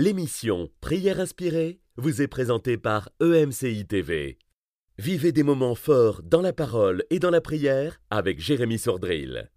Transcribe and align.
L'émission 0.00 0.68
Prière 0.80 1.18
inspirée 1.18 1.80
vous 1.96 2.22
est 2.22 2.28
présentée 2.28 2.76
par 2.78 3.08
EMCI 3.20 3.84
TV. 3.84 4.38
Vivez 4.96 5.32
des 5.32 5.42
moments 5.42 5.74
forts 5.74 6.22
dans 6.22 6.40
la 6.40 6.52
parole 6.52 7.02
et 7.10 7.18
dans 7.18 7.30
la 7.30 7.40
prière 7.40 8.00
avec 8.08 8.38
Jérémy 8.38 8.78
Sordrill. 8.78 9.50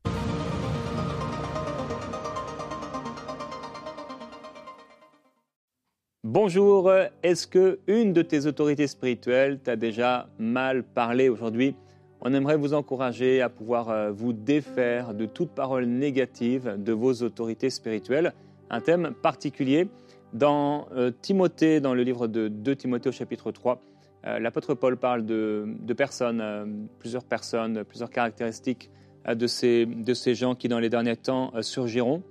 Bonjour, 6.23 6.91
est-ce 7.21 7.45
que 7.45 7.77
une 7.85 8.11
de 8.11 8.23
tes 8.23 8.47
autorités 8.47 8.87
spirituelles 8.87 9.59
t'a 9.59 9.75
déjà 9.75 10.27
mal 10.39 10.81
parlé 10.81 11.29
aujourd'hui? 11.29 11.75
On 12.19 12.33
aimerait 12.33 12.57
vous 12.57 12.73
encourager 12.73 13.43
à 13.43 13.49
pouvoir 13.49 13.91
euh, 13.91 14.11
vous 14.11 14.33
défaire 14.33 15.13
de 15.13 15.27
toute 15.27 15.51
parole 15.51 15.85
négative 15.85 16.77
de 16.79 16.93
vos 16.93 17.13
autorités 17.21 17.69
spirituelles. 17.69 18.33
Un 18.71 18.81
thème 18.81 19.13
particulier 19.21 19.87
dans 20.33 20.87
euh, 20.95 21.11
Timothée, 21.21 21.79
dans 21.79 21.93
le 21.93 22.03
livre 22.03 22.27
de 22.27 22.47
2 22.47 22.75
Timothée 22.75 23.09
au 23.09 23.11
chapitre 23.11 23.51
3, 23.51 23.81
euh, 24.25 24.39
l'apôtre 24.39 24.73
Paul 24.73 24.97
parle 24.97 25.25
de, 25.25 25.93
personnes, 25.95 26.87
plusieurs 26.99 27.23
personnes, 27.23 27.83
plusieurs 27.83 28.09
caractéristiques 28.09 28.89
de 29.27 29.47
ces, 29.47 29.85
de 29.85 30.13
ces 30.13 30.35
gens 30.35 30.55
qui 30.55 30.67
dans 30.67 30.79
les 30.79 30.89
derniers 30.89 31.15
temps 31.15 31.51
surgiront. 31.61 32.23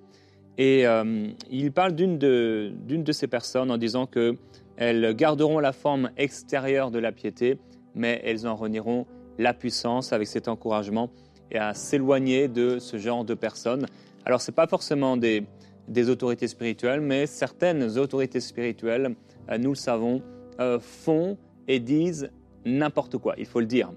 Et 0.59 0.87
euh, 0.87 1.29
il 1.51 1.73
parle 1.73 1.95
d'une 1.95 2.19
de, 2.19 2.73
de, 2.87 3.13
ces 3.13 3.27
personnes 3.27 3.71
en 3.71 3.79
disant 3.79 4.07
qu'elles 4.07 5.15
garderont 5.15 5.59
la 5.59 5.73
forme 5.73 6.11
extérieure 6.17 6.91
de 6.91 6.99
la 6.99 7.13
piété, 7.13 7.59
mais 7.95 8.21
elles 8.25 8.47
en 8.47 8.57
renieront 8.57 9.07
la 9.39 9.55
puissance 9.55 10.13
avec 10.13 10.27
cet 10.27 10.49
encouragement 10.49 11.11
et 11.51 11.59
à 11.59 11.75
s'éloigner 11.75 12.49
de 12.49 12.79
ce 12.79 12.99
genre 12.99 13.25
de 13.25 13.35
personnes. 13.35 13.87
Alors, 14.25 14.41
ce 14.41 14.51
n'est 14.51 14.55
pas 14.55 14.67
forcément 14.67 15.17
des, 15.17 15.45
des, 15.91 16.09
autorités 16.09 16.49
spirituelles, 16.49 17.01
mais 17.01 17.27
certaines 17.27 17.99
autorités 17.99 18.41
spirituelles, 18.41 19.15
euh, 19.51 19.59
nous 19.59 19.71
le 19.71 19.77
savons, 19.77 20.23
euh, 20.61 20.79
font 20.81 21.37
et 21.69 21.81
disent 21.81 22.31
n'importe 22.65 23.19
quoi, 23.19 23.35
il 23.39 23.47
faut 23.47 23.61
le 23.61 23.67
dire, 23.67 23.91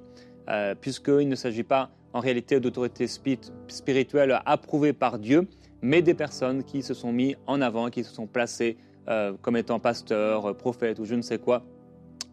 puisqu'il 0.80 1.28
ne 1.28 1.36
s'agit 1.36 1.64
pas 1.64 1.90
en 2.14 2.20
réalité 2.20 2.60
d'autorités 2.60 3.08
spirituelles 3.08 4.40
approuvées 4.46 4.94
par 4.94 5.20
Dieu, 5.20 5.48
mais 5.82 6.02
des 6.02 6.14
personnes 6.14 6.64
qui 6.64 6.82
se 6.82 6.94
sont 6.94 7.12
mis 7.12 7.36
en 7.46 7.62
avant, 7.62 7.90
qui 7.90 8.04
se 8.04 8.14
sont 8.14 8.28
placées 8.28 8.78
euh, 9.10 9.34
comme 9.42 9.58
étant 9.58 9.80
pasteurs, 9.80 10.56
prophètes 10.56 10.98
ou 11.00 11.06
je 11.06 11.16
ne 11.16 11.22
sais 11.22 11.40
quoi, 11.40 11.64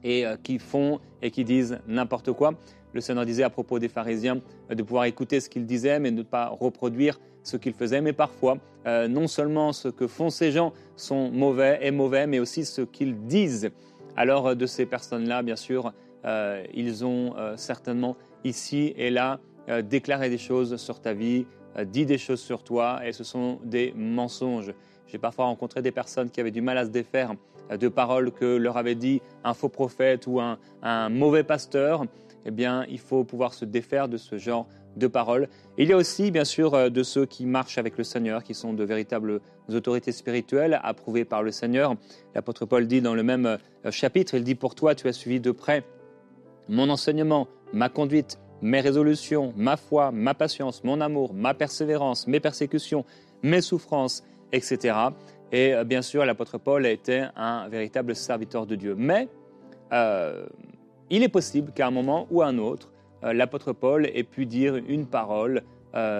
et 0.04 0.24
euh, 0.24 0.36
qui 0.36 0.60
font 0.60 1.00
et 1.20 1.32
qui 1.32 1.44
disent 1.44 1.80
n'importe 1.88 2.32
quoi. 2.32 2.54
Le 2.92 3.00
Seigneur 3.00 3.26
disait 3.26 3.42
à 3.42 3.50
propos 3.50 3.80
des 3.80 3.88
pharisiens 3.88 4.40
euh, 4.70 4.74
de 4.76 4.82
pouvoir 4.84 5.06
écouter 5.06 5.40
ce 5.40 5.48
qu'ils 5.48 5.66
disaient, 5.66 5.98
mais 5.98 6.12
ne 6.12 6.22
pas 6.22 6.46
reproduire 6.48 7.18
ce 7.42 7.56
qu'ils 7.56 7.72
faisaient. 7.72 8.00
Mais 8.00 8.12
parfois, 8.12 8.58
non 8.86 9.26
seulement 9.26 9.72
ce 9.72 9.88
que 9.88 10.06
font 10.06 10.30
ces 10.30 10.52
gens 10.52 10.72
sont 10.96 11.30
mauvais 11.30 11.78
et 11.82 11.90
mauvais, 11.90 12.26
mais 12.26 12.38
aussi 12.38 12.64
ce 12.64 12.80
qu'ils 12.80 13.26
disent. 13.26 13.70
Alors 14.16 14.56
de 14.56 14.66
ces 14.66 14.86
personnes-là, 14.86 15.42
bien 15.42 15.56
sûr, 15.56 15.92
ils 16.74 17.04
ont 17.04 17.34
certainement 17.56 18.16
ici 18.44 18.94
et 18.96 19.10
là 19.10 19.40
déclaré 19.82 20.30
des 20.30 20.38
choses 20.38 20.76
sur 20.76 21.00
ta 21.00 21.12
vie, 21.12 21.46
euh, 21.76 21.84
dit 21.84 22.04
des 22.04 22.18
choses 22.18 22.40
sur 22.40 22.64
toi 22.64 23.00
et 23.06 23.12
ce 23.12 23.22
sont 23.22 23.60
des 23.62 23.92
mensonges. 23.96 24.72
J'ai 25.06 25.18
parfois 25.18 25.44
rencontré 25.44 25.82
des 25.82 25.92
personnes 25.92 26.28
qui 26.28 26.40
avaient 26.40 26.50
du 26.50 26.62
mal 26.62 26.78
à 26.78 26.84
se 26.84 26.90
défaire 26.90 27.34
euh, 27.70 27.76
de 27.76 27.86
paroles 27.88 28.32
que 28.32 28.56
leur 28.56 28.76
avait 28.76 28.96
dit 28.96 29.22
un 29.44 29.54
faux 29.54 29.68
prophète 29.68 30.26
ou 30.26 30.40
un, 30.40 30.58
mauvais 31.10 31.44
pasteur. 31.44 32.04
Eh 32.46 32.50
bien, 32.50 32.84
il 32.88 32.98
faut 32.98 33.24
pouvoir 33.24 33.54
se 33.54 33.64
défaire 33.64 34.08
de 34.08 34.16
ce 34.16 34.38
genre 34.38 34.66
de 34.96 35.06
paroles. 35.06 35.48
il 35.78 35.88
y 35.88 35.92
a 35.92 35.96
aussi, 35.96 36.30
bien 36.30 36.44
sûr, 36.44 36.74
euh, 36.74 36.88
de 36.88 37.02
ceux 37.02 37.24
qui 37.24 37.46
marchent 37.46 37.78
avec 37.78 37.96
le 37.96 38.04
Seigneur, 38.04 38.42
qui 38.42 38.54
sont 38.54 38.72
de 38.72 38.82
véritables 38.82 39.40
autorités 39.72 40.10
spirituelles 40.10 40.80
approuvées 40.82 41.24
par 41.24 41.42
le 41.42 41.52
Seigneur. 41.52 41.94
L'apôtre 42.34 42.66
Paul 42.66 42.86
dit 42.86 43.00
dans 43.00 43.14
le 43.14 43.22
même 43.22 43.58
chapitre, 43.90 44.34
il 44.34 44.42
dit, 44.42 44.56
pour 44.56 44.74
toi, 44.74 44.94
tu 44.94 45.06
as 45.06 45.12
suivi 45.12 45.38
de 45.38 45.52
près 45.52 45.84
mon 46.68 46.88
enseignement, 46.88 47.46
ma 47.72 47.88
conduite, 47.88 48.38
mes 48.62 48.80
résolutions, 48.80 49.52
ma 49.56 49.76
foi, 49.76 50.10
ma 50.12 50.34
patience, 50.34 50.84
mon 50.84 51.00
amour, 51.00 51.34
ma 51.34 51.54
persévérance, 51.54 52.26
mes 52.26 52.40
persécutions, 52.40 53.04
mes 53.42 53.60
souffrances, 53.60 54.22
etc. 54.52 54.94
Et 55.52 55.74
euh, 55.74 55.84
bien 55.84 56.02
sûr, 56.02 56.24
l'apôtre 56.24 56.58
Paul 56.58 56.86
était 56.86 57.24
un 57.36 57.68
véritable 57.68 58.14
serviteur 58.14 58.66
de 58.66 58.74
Dieu. 58.74 58.94
Mais 58.96 59.28
euh, 59.92 60.46
il 61.10 61.22
est 61.22 61.28
possible 61.28 61.72
qu'à 61.72 61.86
un 61.86 61.90
moment 61.90 62.26
ou 62.30 62.42
à 62.42 62.46
un 62.46 62.58
autre, 62.58 62.90
euh, 63.24 63.32
l'apôtre 63.32 63.72
Paul 63.72 64.06
ait 64.06 64.22
pu 64.22 64.46
dire 64.46 64.76
une 64.76 65.06
parole 65.06 65.62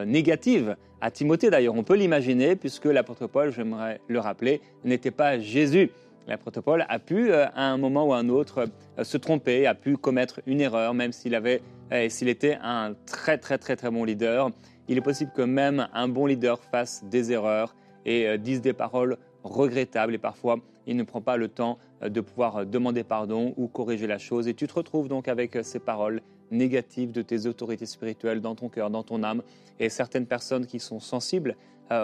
négative 0.05 0.75
à 1.01 1.13
Timothée. 1.13 1.49
D'ailleurs, 1.49 1.77
on 1.77 1.85
peut 1.85 1.95
l'imaginer, 1.95 2.57
puisque 2.57 2.87
l'apôtre 2.87 3.29
Paul, 3.29 3.53
j'aimerais 3.53 4.01
le 4.09 4.19
rappeler, 4.19 4.61
n'était 4.83 5.13
pas 5.13 5.39
Jésus. 5.39 5.93
L'apôtre 6.27 6.61
Paul 6.61 6.85
a 6.89 6.99
pu, 6.99 7.33
à 7.33 7.71
un 7.71 7.77
moment 7.77 8.05
ou 8.09 8.13
à 8.13 8.19
un 8.19 8.29
autre, 8.31 8.65
se 9.01 9.17
tromper, 9.17 9.69
a 9.69 9.77
pu 9.77 9.97
commettre 9.97 10.41
une 10.49 10.61
erreur, 10.61 10.93
même 10.93 11.13
s'il 11.13 11.37
avait 11.37 11.63
s'il 12.09 12.29
était 12.29 12.59
un 12.63 12.95
très 13.07 13.39
très 13.39 13.59
très 13.59 13.77
très 13.77 13.93
bon 13.93 14.03
leader, 14.03 14.51
il 14.91 14.99
est 14.99 15.03
possible 15.03 15.31
que 15.33 15.43
même 15.43 15.87
un 15.95 16.09
bon 16.09 16.27
leader 16.27 16.59
fasse 16.65 17.05
des 17.05 17.31
erreurs 17.31 17.77
et 18.05 18.27
euh, 18.27 18.37
dise 18.37 18.61
des 18.61 18.73
paroles 18.73 19.19
regrettables 19.45 20.15
et 20.15 20.19
parfois 20.19 20.59
il 20.89 20.97
ne 20.97 21.05
prend 21.05 21.21
pas 21.21 21.37
le 21.37 21.47
temps 21.47 21.79
euh, 21.79 21.90
de 22.09 22.21
pouvoir 22.21 22.59
euh, 22.59 22.65
demander 22.65 23.05
pardon 23.05 23.55
ou 23.57 23.69
corriger 23.69 24.07
la 24.07 24.19
chose. 24.19 24.49
Et 24.49 24.55
tu 24.55 24.67
te 24.67 24.75
retrouves 24.75 25.09
donc 25.09 25.29
avec 25.29 25.59
ces 25.63 25.79
paroles 25.79 26.23
négatives 26.51 27.13
de 27.13 27.23
tes 27.23 27.47
autorités 27.47 27.87
spirituelles 27.87 28.41
dans 28.41 28.55
ton 28.55 28.69
cœur, 28.69 28.91
dans 28.91 29.03
ton 29.03 29.23
âme. 29.23 29.43
Et 29.79 29.89
certaines 29.89 30.27
personnes 30.27 30.67
qui 30.67 30.81
sont 30.81 31.01
sensibles 31.01 31.57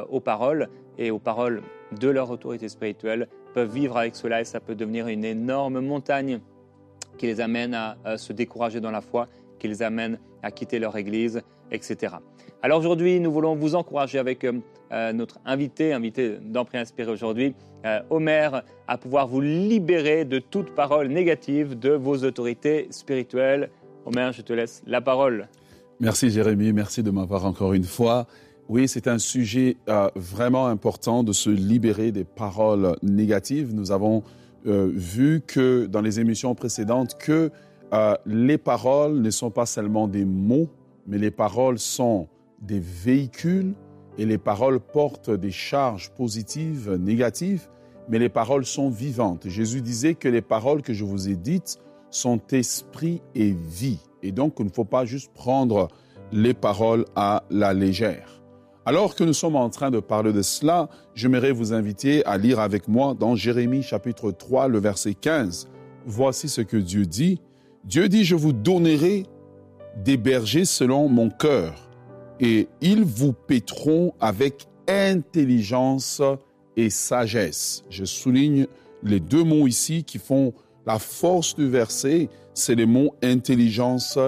aux 0.08 0.18
paroles 0.18 0.68
et 0.98 1.12
aux 1.12 1.20
paroles 1.20 1.62
de 2.00 2.08
leur 2.08 2.30
autorité 2.30 2.68
spirituelle 2.68 3.28
peuvent 3.54 3.72
vivre 3.72 3.96
avec 3.96 4.16
cela 4.16 4.40
et 4.40 4.44
ça 4.44 4.58
peut 4.58 4.74
devenir 4.74 5.06
une 5.06 5.24
énorme 5.24 5.78
montagne 5.78 6.40
qui 7.18 7.26
les 7.26 7.40
amène 7.40 7.72
à 7.72 8.18
se 8.18 8.32
décourager 8.32 8.80
dans 8.80 8.90
la 8.90 9.00
foi 9.00 9.28
qui 9.58 9.68
les 9.68 9.82
amène 9.82 10.18
à 10.42 10.50
quitter 10.50 10.78
leur 10.78 10.96
Église, 10.96 11.42
etc. 11.70 12.16
Alors 12.62 12.80
aujourd'hui, 12.80 13.20
nous 13.20 13.30
voulons 13.30 13.54
vous 13.54 13.74
encourager 13.74 14.18
avec 14.18 14.42
euh, 14.42 14.54
euh, 14.90 15.12
notre 15.12 15.38
invité, 15.44 15.92
invité 15.92 16.38
d'Emprunt 16.42 16.80
Inspiré 16.80 17.12
aujourd'hui, 17.12 17.54
euh, 17.84 18.00
Omer, 18.10 18.62
à 18.88 18.98
pouvoir 18.98 19.28
vous 19.28 19.40
libérer 19.40 20.24
de 20.24 20.38
toute 20.38 20.74
parole 20.74 21.08
négative 21.08 21.78
de 21.78 21.90
vos 21.90 22.24
autorités 22.24 22.88
spirituelles. 22.90 23.70
Omer, 24.04 24.32
je 24.32 24.42
te 24.42 24.52
laisse 24.52 24.82
la 24.86 25.00
parole. 25.00 25.48
Merci 26.00 26.30
Jérémy, 26.30 26.72
merci 26.72 27.02
de 27.02 27.10
m'avoir 27.10 27.44
encore 27.44 27.72
une 27.72 27.84
fois. 27.84 28.26
Oui, 28.68 28.88
c'est 28.88 29.06
un 29.06 29.18
sujet 29.18 29.76
vraiment 30.16 30.66
important 30.66 31.22
de 31.22 31.32
se 31.32 31.50
libérer 31.50 32.10
des 32.10 32.24
paroles 32.24 32.96
négatives. 33.00 33.72
Nous 33.72 33.92
avons 33.92 34.24
vu 34.64 35.40
que 35.46 35.86
dans 35.86 36.00
les 36.00 36.18
émissions 36.18 36.56
précédentes 36.56 37.16
que 37.16 37.52
les 38.26 38.58
paroles 38.58 39.20
ne 39.20 39.30
sont 39.30 39.52
pas 39.52 39.66
seulement 39.66 40.08
des 40.08 40.24
mots, 40.24 40.68
mais 41.06 41.18
les 41.18 41.30
paroles 41.30 41.78
sont 41.78 42.28
des 42.60 42.80
véhicules 42.80 43.74
et 44.18 44.26
les 44.26 44.38
paroles 44.38 44.80
portent 44.80 45.30
des 45.30 45.50
charges 45.50 46.10
positives, 46.10 46.92
négatives, 46.98 47.68
mais 48.08 48.18
les 48.18 48.28
paroles 48.28 48.64
sont 48.64 48.88
vivantes. 48.88 49.48
Jésus 49.48 49.82
disait 49.82 50.14
que 50.14 50.28
les 50.28 50.42
paroles 50.42 50.82
que 50.82 50.92
je 50.92 51.04
vous 51.04 51.28
ai 51.28 51.36
dites 51.36 51.78
sont 52.10 52.40
esprit 52.52 53.22
et 53.34 53.52
vie. 53.52 54.00
Et 54.22 54.32
donc, 54.32 54.54
il 54.58 54.66
ne 54.66 54.70
faut 54.70 54.84
pas 54.84 55.04
juste 55.04 55.32
prendre 55.34 55.88
les 56.32 56.54
paroles 56.54 57.04
à 57.14 57.44
la 57.50 57.74
légère. 57.74 58.42
Alors 58.84 59.16
que 59.16 59.24
nous 59.24 59.32
sommes 59.32 59.56
en 59.56 59.68
train 59.68 59.90
de 59.90 59.98
parler 59.98 60.32
de 60.32 60.42
cela, 60.42 60.88
j'aimerais 61.14 61.50
vous 61.50 61.72
inviter 61.72 62.24
à 62.24 62.38
lire 62.38 62.60
avec 62.60 62.86
moi 62.86 63.14
dans 63.14 63.34
Jérémie 63.34 63.82
chapitre 63.82 64.30
3, 64.30 64.68
le 64.68 64.78
verset 64.78 65.14
15. 65.14 65.68
Voici 66.06 66.48
ce 66.48 66.60
que 66.60 66.76
Dieu 66.76 67.04
dit. 67.04 67.40
Dieu 67.84 68.08
dit, 68.08 68.24
je 68.24 68.36
vous 68.36 68.52
donnerai 68.52 69.24
des 70.04 70.16
bergers 70.16 70.64
selon 70.64 71.08
mon 71.08 71.30
cœur, 71.30 71.88
et 72.40 72.68
ils 72.80 73.04
vous 73.04 73.32
paîtront 73.32 74.12
avec 74.20 74.68
intelligence 74.88 76.22
et 76.76 76.90
sagesse. 76.90 77.84
Je 77.90 78.04
souligne 78.04 78.66
les 79.02 79.20
deux 79.20 79.44
mots 79.44 79.66
ici 79.66 80.04
qui 80.04 80.18
font 80.18 80.52
la 80.86 80.98
force 80.98 81.54
du 81.54 81.68
verset, 81.68 82.28
c'est 82.54 82.74
les 82.74 82.86
mots 82.86 83.14
intelligence 83.22 84.18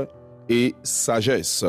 et 0.48 0.74
sagesse. 0.82 1.64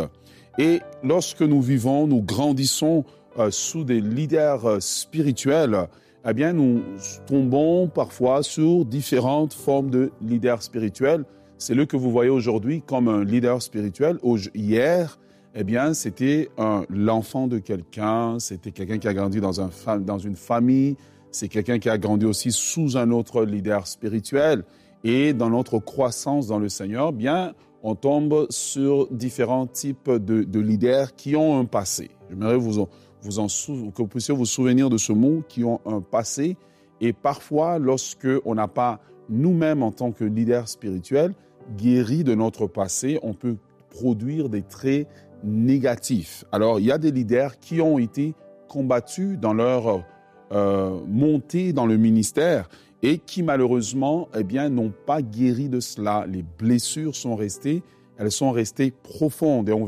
Et 0.57 0.79
lorsque 1.03 1.41
nous 1.41 1.61
vivons, 1.61 2.07
nous 2.07 2.21
grandissons 2.21 3.05
euh, 3.37 3.51
sous 3.51 3.83
des 3.83 4.01
leaders 4.01 4.65
euh, 4.65 4.79
spirituels, 4.79 5.87
eh 6.27 6.33
bien, 6.33 6.51
nous 6.51 6.81
tombons 7.27 7.87
parfois 7.87 8.43
sur 8.43 8.83
différentes 8.83 9.53
formes 9.53 9.89
de 9.89 10.11
leaders 10.21 10.61
spirituels 10.61 11.23
c'est 11.59 11.75
le 11.75 11.85
que 11.85 11.97
vous 11.97 12.09
voyez 12.09 12.29
aujourd'hui 12.29 12.81
comme 12.81 13.09
un 13.09 13.23
leader 13.23 13.61
spirituel. 13.61 14.17
Hier, 14.55 15.19
eh 15.53 15.65
bien, 15.65 15.93
c'était 15.93 16.49
l'enfant 16.89 17.47
de 17.47 17.59
quelqu'un, 17.59 18.39
c'était 18.39 18.71
quelqu'un 18.71 18.97
qui 18.97 19.07
a 19.09 19.13
grandi 19.13 19.41
dans, 19.41 19.59
un, 19.59 19.69
dans 19.99 20.17
une 20.17 20.37
famille, 20.37 20.95
c'est 21.31 21.49
quelqu'un 21.49 21.77
qui 21.77 21.89
a 21.89 21.97
grandi 21.97 22.25
aussi 22.25 22.53
sous 22.53 22.97
un 22.97 23.11
autre 23.11 23.43
leader 23.43 23.87
spirituel. 23.87 24.63
Et 25.03 25.33
dans 25.33 25.49
notre 25.49 25.79
croissance 25.79 26.47
dans 26.47 26.59
le 26.59 26.69
Seigneur, 26.69 27.11
bien, 27.11 27.53
on 27.83 27.93
tombe 27.93 28.47
sur 28.49 29.07
différents 29.11 29.67
types 29.67 30.09
de, 30.09 30.59
leaders 30.59 31.13
qui 31.15 31.35
ont 31.35 31.59
un 31.59 31.65
passé. 31.65 32.09
J'aimerais 32.29 32.55
vous, 32.55 32.87
vous 33.21 33.91
que 33.91 34.01
vous 34.01 34.07
puissiez 34.07 34.33
vous 34.33 34.45
souvenir 34.45 34.89
de 34.89 34.97
ce 34.97 35.11
mot, 35.11 35.43
qui 35.49 35.65
ont 35.65 35.81
un 35.85 35.99
passé 35.99 36.55
Et 37.01 37.11
parfois, 37.11 37.79
lorsque 37.79 38.27
on 38.45 38.55
n'a 38.55 38.69
pas 38.69 39.01
nous-mêmes 39.29 39.83
en 39.83 39.91
tant 39.91 40.11
que 40.11 40.23
leader 40.23 40.67
spirituel 40.67 41.33
guéri 41.77 42.23
de 42.23 42.35
notre 42.35 42.67
passé, 42.67 43.19
on 43.23 43.33
peut 43.33 43.57
produire 43.89 44.49
des 44.49 44.61
traits 44.61 45.07
négatifs. 45.43 46.45
Alors, 46.51 46.79
il 46.79 46.85
y 46.85 46.91
a 46.91 46.97
des 46.97 47.11
leaders 47.11 47.59
qui 47.59 47.81
ont 47.81 47.97
été 47.97 48.33
combattus 48.67 49.37
dans 49.39 49.53
leur 49.53 50.03
euh, 50.51 50.99
montée 51.07 51.73
dans 51.73 51.85
le 51.85 51.97
ministère 51.97 52.69
et 53.01 53.17
qui 53.17 53.43
malheureusement 53.43 54.29
eh 54.35 54.43
bien, 54.43 54.69
n'ont 54.69 54.93
pas 55.05 55.21
guéri 55.21 55.69
de 55.69 55.79
cela. 55.79 56.25
Les 56.27 56.43
blessures 56.43 57.15
sont 57.15 57.35
restées, 57.35 57.83
elles 58.17 58.31
sont 58.31 58.51
restées 58.51 58.91
profondes 58.91 59.69
et 59.69 59.73
on, 59.73 59.87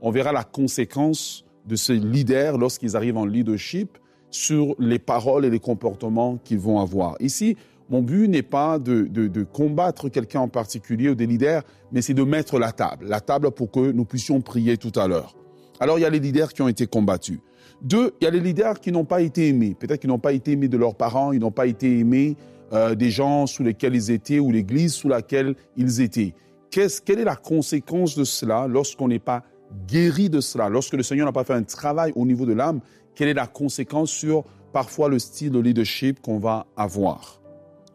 on 0.00 0.10
verra 0.10 0.32
la 0.32 0.44
conséquence 0.44 1.44
de 1.66 1.76
ces 1.76 1.94
leaders 1.94 2.58
lorsqu'ils 2.58 2.96
arrivent 2.96 3.18
en 3.18 3.26
leadership 3.26 3.98
sur 4.30 4.74
les 4.78 4.98
paroles 4.98 5.44
et 5.44 5.50
les 5.50 5.58
comportements 5.58 6.38
qu'ils 6.42 6.58
vont 6.58 6.80
avoir. 6.80 7.16
Ici, 7.20 7.56
mon 7.90 8.02
but 8.02 8.28
n'est 8.28 8.42
pas 8.42 8.78
de, 8.78 9.42
combattre 9.52 10.08
quelqu'un 10.08 10.40
en 10.40 10.48
particulier 10.48 11.10
ou 11.10 11.14
des 11.14 11.26
leaders, 11.26 11.62
mais 11.92 12.02
c'est 12.02 12.14
de 12.14 12.22
mettre 12.22 12.58
la 12.58 12.72
table, 12.72 13.06
la 13.06 13.20
table 13.20 13.50
pour 13.50 13.70
que 13.70 13.90
nous 13.90 14.04
puissions 14.04 14.40
prier 14.40 14.76
tout 14.76 14.92
à 14.98 15.08
l'heure. 15.08 15.34
Alors 15.80 15.98
il 15.98 16.02
y 16.02 16.04
a 16.04 16.10
les 16.10 16.20
leaders 16.20 16.52
qui 16.52 16.62
ont 16.62 16.68
été 16.68 16.86
combattus. 16.86 17.40
Deux, 17.82 18.12
il 18.20 18.24
y 18.24 18.26
a 18.26 18.30
les 18.30 18.40
leaders 18.40 18.80
qui 18.80 18.92
n'ont 18.92 19.04
pas 19.04 19.22
été 19.22 19.48
aimés. 19.48 19.74
Peut-être 19.78 20.00
qu'ils 20.00 20.10
n'ont 20.10 20.18
pas 20.18 20.32
été 20.32 20.52
aimés 20.52 20.68
de 20.68 20.76
leurs 20.76 20.94
parents, 20.94 21.32
ils 21.32 21.40
n'ont 21.40 21.50
pas 21.50 21.66
été 21.66 21.98
aimés 21.98 22.36
euh, 22.72 22.94
des 22.94 23.10
gens 23.10 23.46
sous 23.46 23.64
lesquels 23.64 23.94
ils 23.94 24.10
étaient 24.10 24.38
ou 24.38 24.52
l'église 24.52 24.92
sous 24.92 25.08
laquelle 25.08 25.56
ils 25.76 26.00
étaient. 26.00 26.34
quelle 26.70 27.18
est 27.18 27.24
la 27.24 27.36
conséquence 27.36 28.14
de 28.14 28.22
cela 28.22 28.68
lorsqu'on 28.68 29.08
n'est 29.08 29.18
pas 29.18 29.42
guéri 29.88 30.28
de 30.28 30.40
cela, 30.40 30.68
lorsque 30.68 30.94
le 30.94 31.02
Seigneur 31.02 31.26
n'a 31.26 31.32
pas 31.32 31.44
fait 31.44 31.54
un 31.54 31.62
travail 31.62 32.12
au 32.14 32.26
niveau 32.26 32.46
de 32.46 32.52
l'âme 32.52 32.80
Quelle 33.14 33.28
est 33.28 33.34
la 33.34 33.46
conséquence 33.46 34.10
sur 34.10 34.44
parfois 34.72 35.08
le 35.08 35.18
style 35.18 35.50
de 35.50 35.58
leadership 35.58 36.20
qu'on 36.20 36.38
va 36.38 36.66
avoir? 36.76 37.39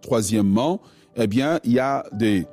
Troisièmement, 0.06 0.82
eh 1.16 1.26
bien, 1.26 1.60
il 1.64 1.72
y 1.72 1.80
a 1.80 2.06
des 2.12 2.46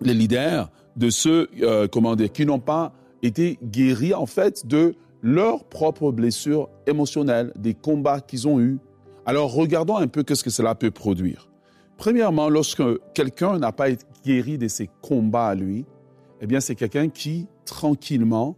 les 0.00 0.14
leaders 0.14 0.70
de 0.96 1.10
ceux 1.10 1.50
euh, 1.60 1.86
comment 1.86 2.16
dire, 2.16 2.32
qui 2.32 2.46
n'ont 2.46 2.60
pas 2.60 2.94
été 3.22 3.58
guéris 3.62 4.14
en 4.14 4.24
fait 4.24 4.66
de 4.66 4.94
leurs 5.22 5.64
propres 5.64 6.12
blessures 6.12 6.70
émotionnelles, 6.86 7.52
des 7.56 7.74
combats 7.74 8.22
qu'ils 8.22 8.48
ont 8.48 8.58
eus. 8.58 8.78
Alors 9.26 9.52
regardons 9.52 9.98
un 9.98 10.06
peu 10.06 10.24
ce 10.34 10.42
que 10.42 10.48
cela 10.48 10.74
peut 10.74 10.90
produire. 10.90 11.50
Premièrement, 11.98 12.48
lorsque 12.48 12.82
quelqu'un 13.12 13.58
n'a 13.58 13.72
pas 13.72 13.90
été 13.90 14.06
guéri 14.24 14.56
de 14.56 14.66
ses 14.66 14.88
combats 15.02 15.48
à 15.48 15.54
lui, 15.54 15.84
eh 16.40 16.46
bien 16.46 16.60
c'est 16.60 16.74
quelqu'un 16.74 17.10
qui 17.10 17.48
tranquillement 17.66 18.56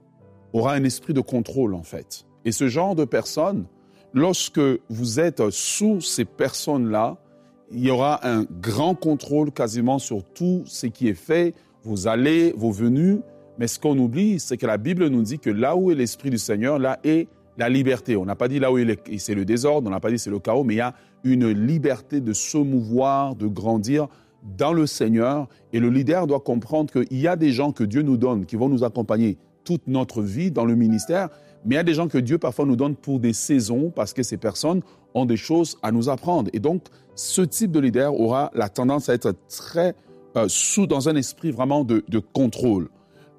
aura 0.53 0.75
un 0.75 0.85
esprit 0.85 1.15
de 1.15 1.21
contrôle 1.21 1.75
en 1.75 1.83
fait. 1.83 2.27
Et 2.45 2.53
ce 2.53 2.69
genre 2.69 2.95
de 2.95 3.05
personne, 3.05 3.65
lorsque 4.13 4.61
vous 4.89 5.19
êtes 5.19 5.51
sous 5.51 6.01
ces 6.01 6.25
personnes-là, 6.25 7.19
il 7.73 7.81
y 7.81 7.91
aura 7.91 8.27
un 8.29 8.45
grand 8.61 8.95
contrôle 8.95 9.51
quasiment 9.51 9.99
sur 9.99 10.23
tout 10.23 10.63
ce 10.67 10.87
qui 10.87 11.09
est 11.09 11.15
fait, 11.15 11.55
vos 11.83 12.09
allées, 12.09 12.55
vos 12.57 12.71
venues, 12.71 13.21
mais 13.59 13.69
ce 13.69 13.79
qu'on 13.79 13.99
oublie, 13.99 14.41
c'est 14.41 14.57
que 14.57 14.67
la 14.67 14.79
Bible 14.79 15.09
nous 15.09 15.23
dit 15.23 15.39
que 15.39 15.51
là 15.51 15.77
où 15.77 15.91
est 15.91 15.95
l'Esprit 15.95 16.31
du 16.31 16.39
Seigneur, 16.39 16.79
là 16.79 16.99
est 17.05 17.29
la 17.57 17.69
liberté. 17.69 18.17
On 18.17 18.25
n'a 18.25 18.35
pas 18.35 18.49
dit 18.49 18.59
là 18.59 18.73
où 18.73 18.79
c'est 19.19 19.35
le 19.35 19.45
désordre, 19.45 19.87
on 19.89 19.91
n'a 19.91 20.01
pas 20.01 20.11
dit 20.11 20.19
c'est 20.19 20.31
le 20.31 20.41
chaos, 20.41 20.65
mais 20.65 20.75
il 20.75 20.79
y 20.79 20.81
a 20.81 20.95
une 21.23 21.49
liberté 21.49 22.21
de 22.21 22.33
se 22.33 22.59
mouvoir, 22.59 23.37
de 23.37 23.47
grandir 23.47 24.09
dans 24.43 24.73
le 24.73 24.87
Seigneur. 24.87 25.49
Et 25.73 25.79
le 25.79 25.89
leader 25.89 26.27
doit 26.27 26.41
comprendre 26.41 26.93
qu'il 26.93 27.21
y 27.21 27.29
a 27.29 27.37
des 27.37 27.53
gens 27.53 27.73
que 27.73 27.85
Dieu 27.85 28.03
nous 28.03 28.17
donne 28.17 28.45
qui 28.45 28.57
vont 28.57 28.69
nous 28.69 28.85
accompagner 28.85 29.39
toute 29.63 29.87
notre 29.87 30.21
vie 30.21 30.51
dans 30.51 30.65
le 30.65 30.75
ministère, 30.75 31.31
mais 31.65 31.77
il 31.77 31.79
y 31.79 31.81
a 31.81 31.85
des 31.85 31.95
gens 31.95 32.09
que 32.09 32.19
Dieu 32.19 32.39
parfois 32.39 32.67
nous 32.67 32.77
donne 32.77 32.97
pour 32.97 33.21
des 33.21 33.33
saisons 33.33 33.91
parce 33.91 34.13
que 34.13 34.23
ces 34.23 34.37
personnes 34.37 34.83
ont 35.15 35.25
des 35.25 35.37
choses 35.37 35.79
à 35.83 35.93
nous 35.93 36.09
apprendre. 36.09 36.51
Et 36.53 36.61
donc, 36.61 36.83
ce 37.15 37.43
type 37.43 37.71
de 37.71 37.81
leader 37.81 38.19
aura 38.19 38.51
la 38.55 38.69
tendance 38.69 39.09
à 39.09 39.15
être 39.15 39.35
très 39.49 39.95
euh, 40.37 40.47
sous 40.49 40.87
dans 40.87 41.09
un 41.09 41.17
esprit 41.17 41.53
vraiment 41.53 41.85
de 41.85 42.19
contrôle. 42.19 42.89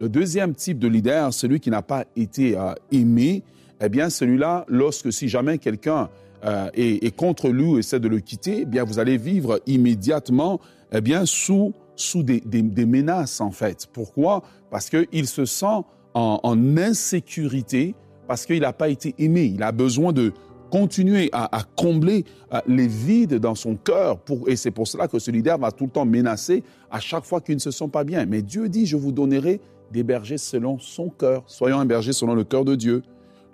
Le 0.01 0.09
deuxième 0.09 0.53
type 0.55 0.77
de 0.77 0.89
leader, 0.89 1.33
celui 1.33 1.61
qui 1.61 1.69
n'a 1.69 1.81
pas 1.81 2.03
été 2.17 2.57
euh, 2.57 2.73
aimé, 2.91 3.43
eh 3.81 3.87
bien 3.87 4.09
celui-là, 4.09 4.65
lorsque 4.67 5.11
si 5.13 5.29
jamais 5.29 5.57
quelqu'un 5.57 6.09
euh, 6.43 6.69
est, 6.73 7.15
contre 7.15 7.47
lui 7.47 7.63
ou 7.63 7.79
essaie 7.79 8.01
de 8.01 8.09
le 8.09 8.19
quitter, 8.19 8.61
eh 8.61 8.65
bien 8.65 8.83
vous 8.83 8.99
allez 8.99 9.17
vivre 9.17 9.61
immédiatement 9.67 10.59
eh 10.91 10.99
bien 10.99 11.25
sous 11.25 11.73
sous 11.95 12.23
des, 12.23 12.41
menaces 12.85 13.39
en 13.39 13.51
fait. 13.51 13.87
Pourquoi? 13.93 14.43
Parce 14.69 14.89
qu'il 14.89 15.27
se 15.27 15.45
sent 15.45 15.81
en, 16.13 16.77
insécurité 16.77 17.95
parce 18.27 18.45
qu'il 18.45 18.59
n'a 18.59 18.73
pas 18.73 18.89
été 18.89 19.15
aimé. 19.17 19.45
Il 19.55 19.63
a 19.63 19.71
besoin 19.71 20.11
de 20.11 20.33
continuer 20.71 21.29
à, 21.31 21.61
combler 21.75 22.25
euh, 22.53 22.59
les 22.67 22.87
vides 22.87 23.35
dans 23.35 23.55
son 23.55 23.75
cœur. 23.75 24.19
Pour, 24.19 24.49
et 24.49 24.55
c'est 24.55 24.71
pour 24.71 24.87
cela 24.87 25.07
que 25.07 25.19
ce 25.19 25.31
leader 25.31 25.57
va 25.57 25.71
tout 25.71 25.85
le 25.85 25.91
temps 25.91 26.05
menacer 26.05 26.63
à 26.91 26.99
chaque 26.99 27.25
fois 27.25 27.41
qu'il 27.41 27.55
ne 27.55 27.59
se 27.59 27.71
sent 27.71 27.87
pas 27.87 28.03
bien. 28.03 28.25
Mais 28.25 28.41
Dieu 28.41 28.69
dit, 28.69 28.85
je 28.85 28.97
vous 28.97 29.11
donnerai 29.11 29.61
des 29.91 30.03
bergers 30.03 30.37
selon 30.37 30.79
son 30.79 31.09
cœur. 31.09 31.43
Soyons 31.47 31.79
un 31.79 31.85
berger 31.85 32.13
selon 32.13 32.35
le 32.35 32.43
cœur 32.43 32.65
de 32.65 32.75
Dieu. 32.75 33.03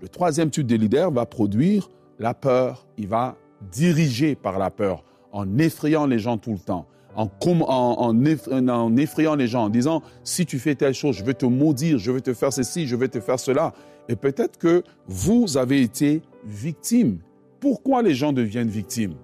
Le 0.02 0.08
troisième 0.08 0.50
type 0.50 0.66
de 0.66 0.76
leader 0.76 1.12
va 1.12 1.26
produire 1.26 1.90
la 2.20 2.34
peur. 2.34 2.88
Il 2.98 3.08
va 3.08 3.36
diriger 3.72 4.36
par 4.36 4.58
la 4.58 4.72
peur, 4.72 5.04
en 5.32 5.58
effrayant 5.58 6.08
les 6.08 6.20
gens 6.20 6.38
tout 6.38 6.54
le 6.54 6.60
temps, 6.60 6.88
en, 7.16 7.30
en, 7.40 8.98
effrayant 8.98 9.36
les 9.36 9.48
gens, 9.48 9.66
en 9.66 9.70
disant, 9.70 10.02
si 10.24 10.46
tu 10.46 10.58
fais 10.58 10.76
telle 10.76 10.94
chose, 10.94 11.18
je 11.18 11.24
vais 11.24 11.34
te 11.34 11.46
maudire, 11.46 11.98
je 11.98 12.12
vais 12.12 12.22
te 12.22 12.34
faire 12.34 12.52
ceci, 12.52 12.88
je 12.88 12.96
vais 12.96 13.08
te 13.08 13.20
faire 13.20 13.40
cela. 13.40 13.74
Et 14.10 14.16
peut-être 14.16 14.58
que 14.58 14.84
vous 15.08 15.58
avez 15.58 15.82
été 15.82 16.22
victime. 16.46 17.20
Pourquoi 17.60 18.02
les 18.02 18.14
gens 18.14 18.34
deviennent 18.34 18.70
victimes? 18.70 19.16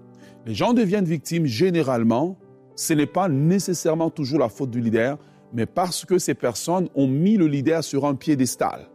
Les 0.45 0.53
gens 0.53 0.73
deviennent 0.73 1.05
victimes 1.05 1.45
généralement, 1.45 2.37
ce 2.75 2.93
n'est 2.93 3.07
pas 3.07 3.27
nécessairement 3.27 4.09
toujours 4.09 4.39
la 4.39 4.49
faute 4.49 4.71
du 4.71 4.79
leader, 4.79 5.17
mais 5.53 5.65
parce 5.65 6.05
que 6.05 6.19
ces 6.19 6.33
personnes 6.33 6.89
ont 6.95 7.07
mis 7.07 7.37
le 7.37 7.47
leader 7.47 7.83
sur 7.83 8.05
un 8.05 8.15
piédestal. 8.15 8.87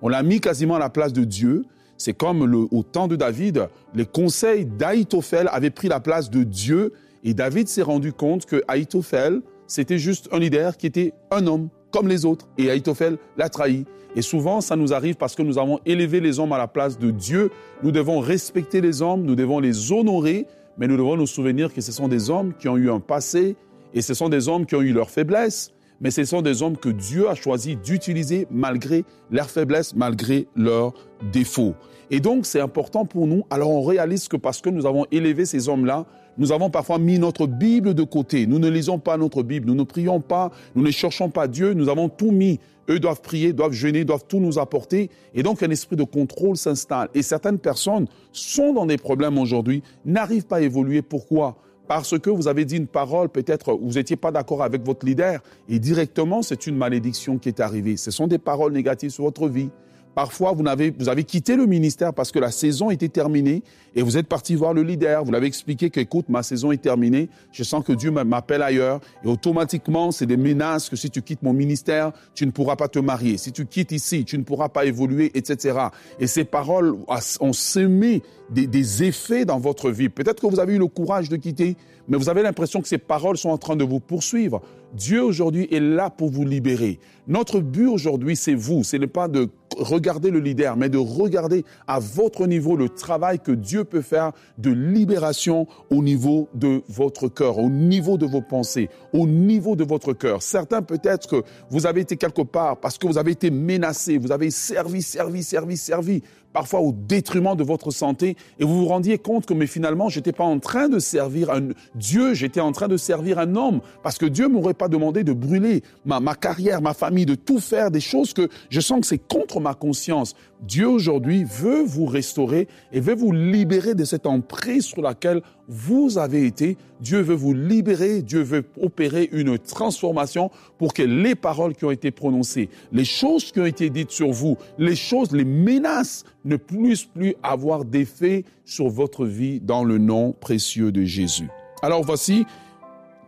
On 0.00 0.08
l'a 0.08 0.22
mis 0.22 0.40
quasiment 0.40 0.76
à 0.76 0.78
la 0.78 0.90
place 0.90 1.12
de 1.12 1.24
Dieu. 1.24 1.64
C'est 1.96 2.14
comme 2.14 2.68
au 2.70 2.82
temps 2.82 3.06
de 3.06 3.16
David, 3.16 3.68
les 3.94 4.06
conseils 4.06 4.64
d'Aïtophel 4.64 5.48
avaient 5.52 5.70
pris 5.70 5.88
la 5.88 6.00
place 6.00 6.30
de 6.30 6.42
Dieu 6.42 6.92
et 7.22 7.34
David 7.34 7.68
s'est 7.68 7.82
rendu 7.82 8.12
compte 8.12 8.46
que 8.46 8.62
Aïtophel, 8.66 9.42
c'était 9.66 9.98
juste 9.98 10.28
un 10.32 10.40
leader 10.40 10.76
qui 10.76 10.86
était 10.86 11.12
un 11.30 11.46
homme 11.46 11.68
comme 11.92 12.08
les 12.08 12.24
autres 12.24 12.48
et 12.58 12.70
Aïtophel 12.70 13.18
l'a 13.36 13.48
trahi. 13.48 13.84
Et 14.16 14.22
souvent, 14.22 14.60
ça 14.60 14.76
nous 14.76 14.92
arrive 14.92 15.14
parce 15.14 15.34
que 15.34 15.42
nous 15.42 15.58
avons 15.58 15.78
élevé 15.86 16.20
les 16.20 16.38
hommes 16.38 16.52
à 16.52 16.58
la 16.58 16.68
place 16.68 16.98
de 16.98 17.10
Dieu. 17.10 17.50
Nous 17.82 17.92
devons 17.92 18.20
respecter 18.20 18.80
les 18.80 19.00
hommes, 19.00 19.22
nous 19.22 19.36
devons 19.36 19.60
les 19.60 19.92
honorer, 19.92 20.46
mais 20.76 20.86
nous 20.86 20.96
devons 20.96 21.16
nous 21.16 21.26
souvenir 21.26 21.72
que 21.72 21.80
ce 21.80 21.92
sont 21.92 22.08
des 22.08 22.28
hommes 22.28 22.52
qui 22.58 22.68
ont 22.68 22.76
eu 22.76 22.90
un 22.90 23.00
passé, 23.00 23.56
et 23.94 24.02
ce 24.02 24.14
sont 24.14 24.28
des 24.28 24.48
hommes 24.48 24.66
qui 24.66 24.74
ont 24.74 24.82
eu 24.82 24.92
leurs 24.92 25.10
faiblesses, 25.10 25.72
mais 26.00 26.10
ce 26.10 26.24
sont 26.24 26.42
des 26.42 26.62
hommes 26.62 26.76
que 26.76 26.88
Dieu 26.88 27.28
a 27.28 27.34
choisi 27.34 27.76
d'utiliser 27.76 28.46
malgré 28.50 29.04
leurs 29.30 29.48
faiblesses, 29.48 29.94
malgré 29.94 30.48
leurs 30.56 30.92
défauts. 31.32 31.74
Et 32.10 32.20
donc, 32.20 32.44
c'est 32.44 32.60
important 32.60 33.06
pour 33.06 33.26
nous. 33.26 33.44
Alors, 33.48 33.70
on 33.70 33.82
réalise 33.82 34.28
que 34.28 34.36
parce 34.36 34.60
que 34.60 34.68
nous 34.68 34.84
avons 34.84 35.06
élevé 35.10 35.46
ces 35.46 35.68
hommes-là, 35.68 36.04
nous 36.38 36.52
avons 36.52 36.70
parfois 36.70 36.98
mis 36.98 37.18
notre 37.18 37.46
Bible 37.46 37.94
de 37.94 38.02
côté. 38.02 38.46
Nous 38.46 38.58
ne 38.58 38.68
lisons 38.68 38.98
pas 38.98 39.16
notre 39.16 39.42
Bible, 39.42 39.66
nous 39.66 39.74
ne 39.74 39.82
prions 39.82 40.20
pas, 40.20 40.50
nous 40.74 40.82
ne 40.82 40.90
cherchons 40.90 41.28
pas 41.28 41.48
Dieu, 41.48 41.74
nous 41.74 41.88
avons 41.88 42.08
tout 42.08 42.30
mis. 42.30 42.58
Eux 42.88 42.98
doivent 42.98 43.20
prier, 43.20 43.52
doivent 43.52 43.72
jeûner, 43.72 44.04
doivent 44.04 44.24
tout 44.26 44.40
nous 44.40 44.58
apporter. 44.58 45.10
Et 45.34 45.42
donc 45.42 45.62
un 45.62 45.70
esprit 45.70 45.96
de 45.96 46.04
contrôle 46.04 46.56
s'installe. 46.56 47.08
Et 47.14 47.22
certaines 47.22 47.58
personnes 47.58 48.06
sont 48.32 48.72
dans 48.72 48.86
des 48.86 48.96
problèmes 48.98 49.38
aujourd'hui, 49.38 49.82
n'arrivent 50.04 50.46
pas 50.46 50.56
à 50.56 50.60
évoluer. 50.62 51.02
Pourquoi? 51.02 51.56
Parce 51.86 52.18
que 52.18 52.30
vous 52.30 52.48
avez 52.48 52.64
dit 52.64 52.76
une 52.76 52.86
parole, 52.86 53.28
peut-être 53.28 53.74
vous 53.74 53.92
n'étiez 53.92 54.16
pas 54.16 54.30
d'accord 54.30 54.62
avec 54.62 54.82
votre 54.82 55.04
leader, 55.04 55.42
et 55.68 55.78
directement, 55.78 56.42
c'est 56.42 56.66
une 56.66 56.76
malédiction 56.76 57.38
qui 57.38 57.48
est 57.48 57.60
arrivée. 57.60 57.96
Ce 57.96 58.10
sont 58.10 58.26
des 58.26 58.38
paroles 58.38 58.72
négatives 58.72 59.10
sur 59.10 59.24
votre 59.24 59.48
vie. 59.48 59.68
Parfois, 60.14 60.52
vous 60.52 60.66
avez, 60.66 60.90
vous 60.90 61.08
avez 61.08 61.24
quitté 61.24 61.56
le 61.56 61.66
ministère 61.66 62.12
parce 62.12 62.32
que 62.32 62.38
la 62.38 62.50
saison 62.50 62.90
était 62.90 63.08
terminée 63.08 63.62
et 63.94 64.02
vous 64.02 64.18
êtes 64.18 64.26
parti 64.26 64.54
voir 64.54 64.74
le 64.74 64.82
leader. 64.82 65.24
Vous 65.24 65.32
l'avez 65.32 65.46
expliqué 65.46 65.90
qu'écoute, 65.90 66.28
ma 66.28 66.42
saison 66.42 66.70
est 66.70 66.82
terminée, 66.82 67.30
je 67.50 67.62
sens 67.62 67.84
que 67.84 67.92
Dieu 67.92 68.10
m'appelle 68.10 68.62
ailleurs. 68.62 69.00
Et 69.24 69.28
automatiquement, 69.28 70.10
c'est 70.10 70.26
des 70.26 70.36
menaces 70.36 70.90
que 70.90 70.96
si 70.96 71.10
tu 71.10 71.22
quittes 71.22 71.42
mon 71.42 71.54
ministère, 71.54 72.12
tu 72.34 72.44
ne 72.44 72.50
pourras 72.50 72.76
pas 72.76 72.88
te 72.88 72.98
marier. 72.98 73.38
Si 73.38 73.52
tu 73.52 73.66
quittes 73.66 73.92
ici, 73.92 74.24
tu 74.24 74.36
ne 74.36 74.44
pourras 74.44 74.68
pas 74.68 74.84
évoluer, 74.84 75.30
etc. 75.34 75.78
Et 76.20 76.26
ces 76.26 76.44
paroles 76.44 76.94
ont 77.40 77.52
semé 77.52 78.22
des, 78.50 78.66
des 78.66 79.04
effets 79.04 79.44
dans 79.46 79.58
votre 79.58 79.90
vie. 79.90 80.10
Peut-être 80.10 80.42
que 80.42 80.46
vous 80.46 80.60
avez 80.60 80.74
eu 80.74 80.78
le 80.78 80.88
courage 80.88 81.30
de 81.30 81.36
quitter, 81.36 81.76
mais 82.08 82.18
vous 82.18 82.28
avez 82.28 82.42
l'impression 82.42 82.82
que 82.82 82.88
ces 82.88 82.98
paroles 82.98 83.38
sont 83.38 83.50
en 83.50 83.58
train 83.58 83.76
de 83.76 83.84
vous 83.84 84.00
poursuivre. 84.00 84.60
Dieu 84.94 85.22
aujourd'hui 85.22 85.68
est 85.70 85.80
là 85.80 86.10
pour 86.10 86.30
vous 86.30 86.44
libérer. 86.44 86.98
Notre 87.26 87.60
but 87.60 87.86
aujourd'hui, 87.86 88.36
c'est 88.36 88.54
vous. 88.54 88.84
Ce 88.84 88.96
n'est 88.96 89.06
pas 89.06 89.28
de 89.28 89.48
regarder 89.78 90.30
le 90.30 90.38
leader, 90.40 90.76
mais 90.76 90.88
de 90.88 90.98
regarder 90.98 91.64
à 91.86 91.98
votre 91.98 92.46
niveau 92.46 92.76
le 92.76 92.88
travail 92.88 93.38
que 93.38 93.52
Dieu 93.52 93.84
peut 93.84 94.02
faire 94.02 94.32
de 94.58 94.70
libération 94.70 95.66
au 95.90 96.02
niveau 96.02 96.48
de 96.54 96.82
votre 96.88 97.28
cœur, 97.28 97.58
au 97.58 97.68
niveau 97.68 98.18
de 98.18 98.26
vos 98.26 98.42
pensées, 98.42 98.88
au 99.12 99.26
niveau 99.26 99.76
de 99.76 99.84
votre 99.84 100.12
cœur. 100.12 100.42
Certains 100.42 100.82
peut-être 100.82 101.28
que 101.28 101.42
vous 101.70 101.86
avez 101.86 102.00
été 102.00 102.16
quelque 102.16 102.42
part 102.42 102.78
parce 102.78 102.98
que 102.98 103.06
vous 103.06 103.18
avez 103.18 103.32
été 103.32 103.50
menacé, 103.50 104.18
vous 104.18 104.32
avez 104.32 104.50
servi, 104.50 105.02
servi, 105.02 105.42
servi, 105.42 105.76
servi 105.76 106.22
parfois 106.52 106.80
au 106.80 106.92
détriment 106.92 107.56
de 107.56 107.62
votre 107.62 107.90
santé, 107.90 108.36
et 108.58 108.64
vous 108.64 108.80
vous 108.80 108.86
rendiez 108.86 109.18
compte 109.18 109.46
que 109.46 109.54
mais 109.54 109.66
finalement, 109.66 110.08
j'étais 110.08 110.32
pas 110.32 110.44
en 110.44 110.58
train 110.58 110.88
de 110.88 110.98
servir 110.98 111.50
un 111.50 111.68
Dieu, 111.94 112.34
j'étais 112.34 112.60
en 112.60 112.72
train 112.72 112.88
de 112.88 112.96
servir 112.96 113.38
un 113.38 113.56
homme, 113.56 113.80
parce 114.02 114.18
que 114.18 114.26
Dieu 114.26 114.48
m'aurait 114.48 114.74
pas 114.74 114.88
demandé 114.88 115.24
de 115.24 115.32
brûler 115.32 115.82
ma, 116.04 116.20
ma 116.20 116.34
carrière, 116.34 116.82
ma 116.82 116.94
famille, 116.94 117.26
de 117.26 117.34
tout 117.34 117.60
faire, 117.60 117.90
des 117.90 118.00
choses 118.00 118.32
que 118.32 118.48
je 118.70 118.80
sens 118.80 119.00
que 119.00 119.06
c'est 119.06 119.18
contre 119.18 119.60
ma 119.60 119.74
conscience. 119.74 120.34
Dieu 120.62 120.86
aujourd'hui 120.86 121.42
veut 121.42 121.82
vous 121.82 122.06
restaurer 122.06 122.68
et 122.92 123.00
veut 123.00 123.16
vous 123.16 123.32
libérer 123.32 123.96
de 123.96 124.04
cette 124.04 124.26
emprise 124.26 124.84
sur 124.84 125.02
laquelle 125.02 125.42
vous 125.66 126.18
avez 126.18 126.46
été. 126.46 126.76
Dieu 127.00 127.20
veut 127.20 127.34
vous 127.34 127.52
libérer, 127.52 128.22
Dieu 128.22 128.42
veut 128.42 128.64
opérer 128.80 129.28
une 129.32 129.58
transformation 129.58 130.50
pour 130.78 130.94
que 130.94 131.02
les 131.02 131.34
paroles 131.34 131.74
qui 131.74 131.84
ont 131.84 131.90
été 131.90 132.12
prononcées, 132.12 132.68
les 132.92 133.04
choses 133.04 133.50
qui 133.50 133.58
ont 133.58 133.66
été 133.66 133.90
dites 133.90 134.12
sur 134.12 134.30
vous, 134.30 134.56
les 134.78 134.94
choses, 134.94 135.32
les 135.32 135.44
menaces 135.44 136.24
ne 136.44 136.56
puissent 136.56 137.06
plus 137.06 137.34
avoir 137.42 137.84
d'effet 137.84 138.44
sur 138.64 138.88
votre 138.88 139.26
vie 139.26 139.60
dans 139.60 139.82
le 139.82 139.98
nom 139.98 140.32
précieux 140.32 140.92
de 140.92 141.02
Jésus. 141.02 141.48
Alors 141.82 142.04
voici 142.04 142.46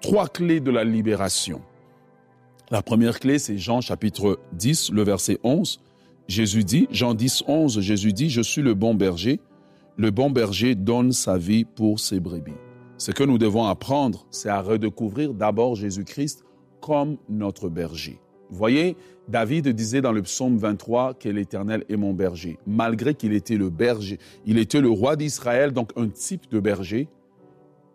trois 0.01 0.29
clés 0.29 0.61
de 0.61 0.71
la 0.71 0.85
libération. 0.85 1.61
La 2.71 2.83
première 2.83 3.19
clé, 3.19 3.41
c'est 3.41 3.59
Jean 3.59 3.81
chapitre 3.81 4.39
10, 4.53 4.93
le 4.93 5.03
verset 5.03 5.39
11. 5.43 5.81
Jésus 6.27 6.65
dit, 6.65 6.89
Jean 6.91 7.15
10, 7.15 7.45
11, 7.47 7.81
Jésus 7.81 8.13
dit, 8.13 8.31
je 8.31 8.41
suis 8.41 8.63
le 8.63 8.75
bon 8.75 8.95
berger. 8.95 9.41
Le 9.97 10.11
bon 10.11 10.31
berger 10.31 10.75
donne 10.75 11.13
sa 11.13 11.39
vie 11.39 11.65
pour 11.65 12.01
ses 12.01 12.19
brebis. 12.19 12.53
Ce 12.97 13.11
que 13.11 13.25
nous 13.25 13.39
devons 13.39 13.65
apprendre, 13.65 14.27
c'est 14.31 14.49
à 14.49 14.61
redécouvrir 14.61 15.35
d'abord 15.35 15.77
Jésus-Christ 15.77 16.45
comme 16.81 17.19
notre 17.29 17.69
berger. 17.69 18.21
Vous 18.51 18.57
voyez, 18.57 18.97
David 19.29 19.69
disait 19.69 20.01
dans 20.01 20.13
le 20.13 20.23
psaume 20.23 20.59
23 20.59 21.15
que 21.15 21.29
l'Éternel 21.29 21.85
est 21.89 21.97
mon 21.97 22.13
berger. 22.13 22.59
Malgré 22.67 23.15
qu'il 23.15 23.33
était 23.33 23.57
le 23.57 23.71
berger, 23.71 24.19
il 24.47 24.59
était 24.59 24.81
le 24.81 24.91
roi 24.91 25.17
d'Israël, 25.17 25.73
donc 25.73 25.91
un 25.97 26.09
type 26.09 26.51
de 26.51 26.61
berger, 26.61 27.09